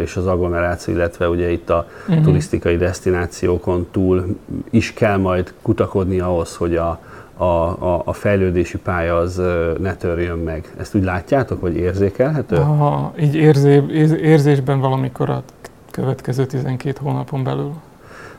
és 0.00 0.16
az 0.16 0.26
agglomeráció, 0.26 0.94
illetve 0.94 1.28
ugye 1.28 1.50
itt 1.50 1.70
a 1.70 1.86
uh-huh. 2.08 2.24
turisztikai 2.24 2.76
destinációkon 2.76 3.86
túl 3.90 4.36
is 4.70 4.92
kell 4.92 5.16
majd 5.16 5.54
kutakodni 5.62 6.20
ahhoz, 6.20 6.56
hogy 6.56 6.76
a, 6.76 7.00
a, 7.36 7.44
a, 7.44 8.02
a 8.04 8.12
fejlődési 8.12 8.78
pálya 8.78 9.16
az 9.16 9.42
ne 9.78 9.94
törjön 9.94 10.38
meg. 10.38 10.72
Ezt 10.78 10.94
úgy 10.94 11.04
látjátok, 11.04 11.60
vagy 11.60 11.76
érzékelhető? 11.76 12.56
Aha, 12.56 13.12
így 13.20 13.34
érzé, 13.34 13.82
érzésben 14.22 14.80
valamikor 14.80 15.30
a 15.30 15.42
következő 15.90 16.46
12 16.46 16.98
hónapon 17.02 17.44
belül. 17.44 17.72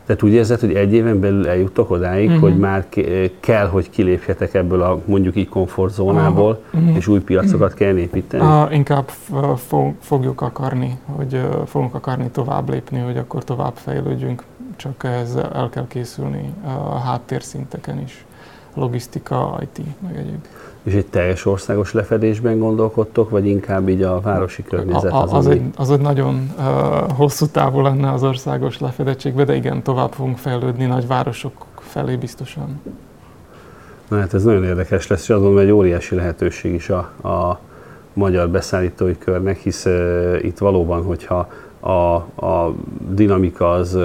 Tehát 0.06 0.24
úgy 0.24 0.32
érzed, 0.32 0.60
hogy 0.60 0.74
egy 0.74 0.94
éven 0.94 1.20
belül 1.20 1.48
eljuttok 1.48 1.92
odáig, 1.92 2.28
uh-huh. 2.28 2.42
hogy 2.42 2.58
már 2.58 2.86
kell, 3.40 3.68
hogy 3.68 3.90
kilépjetek 3.90 4.54
ebből 4.54 4.82
a 4.82 5.02
mondjuk 5.06 5.36
így 5.36 5.50
komfortzónából, 5.50 6.62
uh-huh. 6.74 6.96
és 6.96 7.08
új 7.08 7.20
piacokat 7.20 7.62
uh-huh. 7.62 7.78
kell 7.88 7.98
építeni? 7.98 8.44
Uh, 8.44 8.74
inkább 8.74 9.10
fog, 9.56 9.94
fogjuk 10.00 10.42
akarni, 10.42 10.98
hogy 11.06 11.34
uh, 11.34 11.66
fogunk 11.66 11.96
akarni 11.96 12.30
tovább 12.32 12.70
lépni, 12.70 13.00
hogy 13.00 13.18
akkor 13.18 13.44
tovább 13.44 13.74
fejlődjünk, 13.76 14.44
csak 14.76 15.04
ez 15.04 15.36
el 15.54 15.70
kell 15.70 15.88
készülni 15.88 16.54
a 16.66 16.98
háttérszinteken 16.98 18.02
is 18.02 18.26
logisztika, 18.74 19.60
IT, 19.62 19.86
meg 20.02 20.18
egyéb. 20.18 20.46
És 20.84 20.94
egy 20.94 21.06
teljes 21.06 21.46
országos 21.46 21.94
lefedésben 21.94 22.60
gondolkodtok, 22.60 23.30
vagy 23.30 23.48
inkább 23.48 23.90
így 23.90 24.02
a 24.02 24.20
városi 24.20 24.64
környezet 24.64 25.14
az, 25.14 25.34
az, 25.34 25.48
egy, 25.48 25.62
az 25.78 25.92
egy 25.92 26.00
nagyon 26.00 26.54
uh, 26.58 26.64
hosszú 27.12 27.46
távú 27.46 27.82
lenne 27.82 28.12
az 28.12 28.24
országos 28.24 28.80
lefedettségbe, 28.80 29.44
de 29.44 29.56
igen, 29.56 29.84
tovább 29.84 30.12
fogunk 30.12 30.38
fejlődni 30.38 30.86
nagy 30.86 31.08
városok 31.08 31.66
felé 31.80 32.16
biztosan. 32.16 32.82
Na 34.08 34.20
hát 34.20 34.34
ez 34.34 34.44
nagyon 34.44 34.64
érdekes 34.64 35.08
lesz, 35.08 35.22
és 35.22 35.28
mondom, 35.28 35.58
egy 35.58 35.72
óriási 35.72 36.16
lehetőség 36.16 36.74
is 36.74 36.90
a, 36.90 36.98
a 37.30 37.60
magyar 38.14 38.50
beszállítói 38.50 39.18
körnek, 39.18 39.58
hisz 39.58 39.86
uh, 39.86 40.40
itt 40.42 40.58
valóban, 40.58 41.04
hogyha 41.04 41.48
a, 41.80 42.16
a 42.46 42.74
dinamika 43.10 43.72
az 43.72 43.98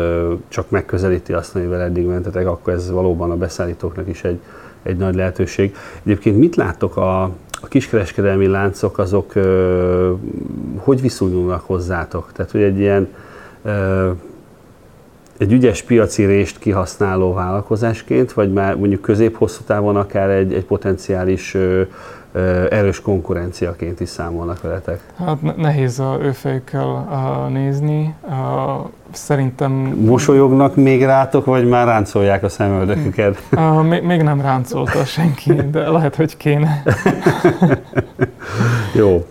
csak 0.48 0.70
megközelíti 0.70 1.32
azt, 1.32 1.56
amivel 1.56 1.80
eddig 1.80 2.06
mentetek, 2.06 2.46
akkor 2.46 2.72
ez 2.72 2.90
valóban 2.90 3.30
a 3.30 3.36
beszállítóknak 3.36 4.08
is 4.08 4.24
egy, 4.24 4.40
egy 4.82 4.96
nagy 4.96 5.14
lehetőség. 5.14 5.74
Egyébként 6.02 6.38
mit 6.38 6.56
láttok 6.56 6.96
a, 6.96 7.22
a 7.60 7.66
kiskereskedelmi 7.68 8.46
láncok, 8.46 8.98
azok 8.98 9.34
ö, 9.34 10.12
hogy 10.76 11.00
viszonyulnak 11.00 11.62
hozzátok? 11.66 12.32
Tehát, 12.32 12.50
hogy 12.50 12.62
egy 12.62 12.78
ilyen 12.78 13.08
egy 15.38 15.52
ügyes 15.52 15.82
piaci 15.82 16.24
rést 16.24 16.58
kihasználó 16.58 17.32
vállalkozásként, 17.32 18.32
vagy 18.32 18.52
már 18.52 18.76
mondjuk 18.76 19.00
közép-hosszú 19.00 19.62
távon 19.66 19.96
akár 19.96 20.30
egy, 20.30 20.52
egy 20.52 20.64
potenciális 20.64 21.56
erős 22.70 23.00
konkurenciaként 23.00 24.00
is 24.00 24.08
számolnak 24.08 24.60
veletek? 24.60 25.00
Hát 25.16 25.56
nehéz 25.56 25.98
a 25.98 26.18
őfejükkel 26.22 27.48
nézni. 27.52 28.14
Szerintem... 29.12 29.72
Mosolyognak 30.04 30.76
még 30.76 31.04
rátok, 31.04 31.44
vagy 31.44 31.68
már 31.68 31.86
ráncolják 31.86 32.42
a 32.42 32.48
szemöldöküket? 32.48 33.42
Még 34.02 34.22
nem 34.22 34.40
ráncolta 34.40 35.04
senki, 35.04 35.52
de 35.70 35.88
lehet, 35.88 36.16
hogy 36.16 36.36
kéne. 36.36 36.82
Jó. 38.94 39.26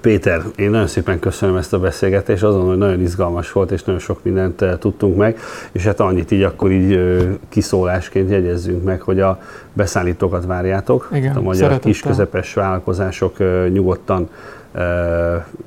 Péter, 0.00 0.42
én 0.56 0.70
nagyon 0.70 0.86
szépen 0.86 1.18
köszönöm 1.18 1.56
ezt 1.56 1.72
a 1.72 1.78
beszélgetést, 1.78 2.42
azon, 2.42 2.66
hogy 2.66 2.76
nagyon 2.76 3.00
izgalmas 3.00 3.52
volt, 3.52 3.70
és 3.70 3.84
nagyon 3.84 4.00
sok 4.00 4.22
mindent 4.22 4.62
eh, 4.62 4.76
tudtunk 4.78 5.16
meg, 5.16 5.38
és 5.72 5.84
hát 5.84 6.00
annyit 6.00 6.30
így 6.30 6.42
akkor 6.42 6.70
így 6.70 7.00
kiszólásként 7.48 8.30
jegyezzünk 8.30 8.84
meg, 8.84 9.00
hogy 9.00 9.20
a 9.20 9.40
beszállítókat 9.72 10.46
várjátok, 10.46 11.08
Igen, 11.12 11.36
a 11.36 11.40
magyar 11.40 11.78
kis-közepes 11.78 12.54
vállalkozások 12.54 13.38
nyugodtan 13.72 14.28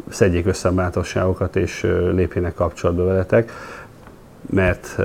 szedjék 0.10 0.46
össze 0.46 0.68
a 0.68 0.74
bátorságokat, 0.74 1.56
és 1.56 1.88
lépjenek 2.14 2.54
kapcsolatba 2.54 3.04
veletek 3.04 3.52
mert 4.50 4.96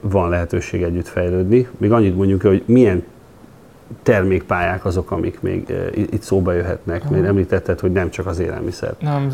van 0.00 0.28
lehetőség 0.28 0.82
együtt 0.82 1.08
fejlődni. 1.08 1.68
Még 1.76 1.92
annyit 1.92 2.16
mondjuk, 2.16 2.42
hogy 2.42 2.62
milyen 2.66 3.04
termékpályák 4.02 4.84
azok, 4.84 5.10
amik 5.10 5.40
még 5.40 5.74
itt 5.94 6.22
szóba 6.22 6.52
jöhetnek? 6.52 7.10
Mert 7.10 7.24
említetted, 7.24 7.80
hogy 7.80 7.92
nem 7.92 8.10
csak 8.10 8.26
az 8.26 8.38
élelmiszer. 8.38 8.94
Nem, 9.00 9.32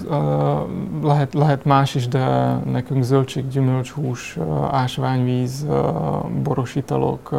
lehet, 1.03 1.35
lehet 1.35 1.65
más 1.65 1.95
is, 1.95 2.09
de 2.09 2.55
nekünk 2.71 3.03
zöldség, 3.03 3.49
gyümölcs, 3.49 3.91
hús, 3.91 4.39
ásványvíz, 4.71 5.67
boros 6.43 6.75
italok, 6.75 7.33
uh, 7.33 7.39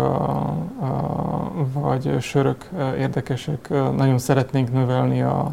vagy 1.74 2.22
sörök 2.22 2.70
érdekesek. 2.98 3.70
Nagyon 3.98 4.18
szeretnénk 4.18 4.74
növelni 4.74 5.22
a, 5.22 5.52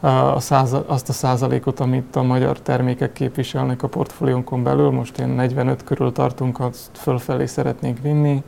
a 0.00 0.40
száza, 0.40 0.84
azt 0.86 1.08
a 1.08 1.12
százalékot, 1.12 1.80
amit 1.80 2.16
a 2.16 2.22
magyar 2.22 2.60
termékek 2.60 3.12
képviselnek 3.12 3.82
a 3.82 3.88
portfóliónkon 3.88 4.62
belül. 4.62 4.90
Most 4.90 5.18
én 5.18 5.28
45 5.28 5.84
körül 5.84 6.12
tartunk, 6.12 6.60
azt 6.60 6.90
fölfelé 6.92 7.46
szeretnénk 7.46 7.98
vinni 8.02 8.42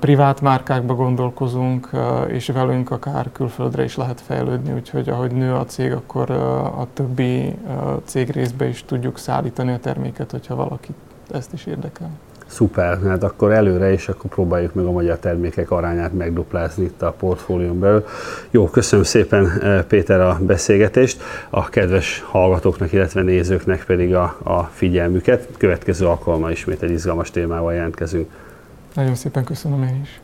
privát 0.00 0.40
márkákba 0.40 0.94
gondolkozunk, 0.94 1.90
és 2.28 2.48
velünk 2.48 2.90
akár 2.90 3.32
külföldre 3.32 3.84
is 3.84 3.96
lehet 3.96 4.20
fejlődni, 4.20 4.72
úgyhogy 4.72 5.08
ahogy 5.08 5.32
nő 5.32 5.54
a 5.54 5.64
cég, 5.64 5.92
akkor 5.92 6.30
a 6.30 6.86
többi 6.92 7.54
cég 8.04 8.30
részbe 8.30 8.68
is 8.68 8.84
tudjuk 8.84 9.18
szállítani 9.18 9.72
a 9.72 9.78
terméket, 9.78 10.30
hogyha 10.30 10.54
valaki 10.54 10.94
ezt 11.30 11.52
is 11.52 11.66
érdekel. 11.66 12.10
Szuper, 12.48 12.98
hát 13.06 13.22
akkor 13.22 13.52
előre, 13.52 13.92
és 13.92 14.08
akkor 14.08 14.30
próbáljuk 14.30 14.74
meg 14.74 14.84
a 14.84 14.90
magyar 14.90 15.18
termékek 15.18 15.70
arányát 15.70 16.12
megduplázni 16.12 16.84
itt 16.84 17.02
a 17.02 17.14
portfólión 17.18 17.78
belül. 17.78 18.04
Jó, 18.50 18.68
köszönöm 18.68 19.04
szépen 19.04 19.62
Péter 19.88 20.20
a 20.20 20.38
beszélgetést, 20.40 21.22
a 21.50 21.68
kedves 21.68 22.24
hallgatóknak, 22.26 22.92
illetve 22.92 23.22
nézőknek 23.22 23.84
pedig 23.84 24.14
a, 24.14 24.36
a 24.42 24.62
figyelmüket. 24.62 25.48
Következő 25.58 26.06
alkalommal 26.06 26.50
ismét 26.50 26.82
egy 26.82 26.90
izgalmas 26.90 27.30
témával 27.30 27.74
jelentkezünk. 27.74 28.30
Nagyon 28.94 29.14
szépen 29.14 29.44
köszönöm 29.44 29.82
én 29.82 30.00
is. 30.02 30.20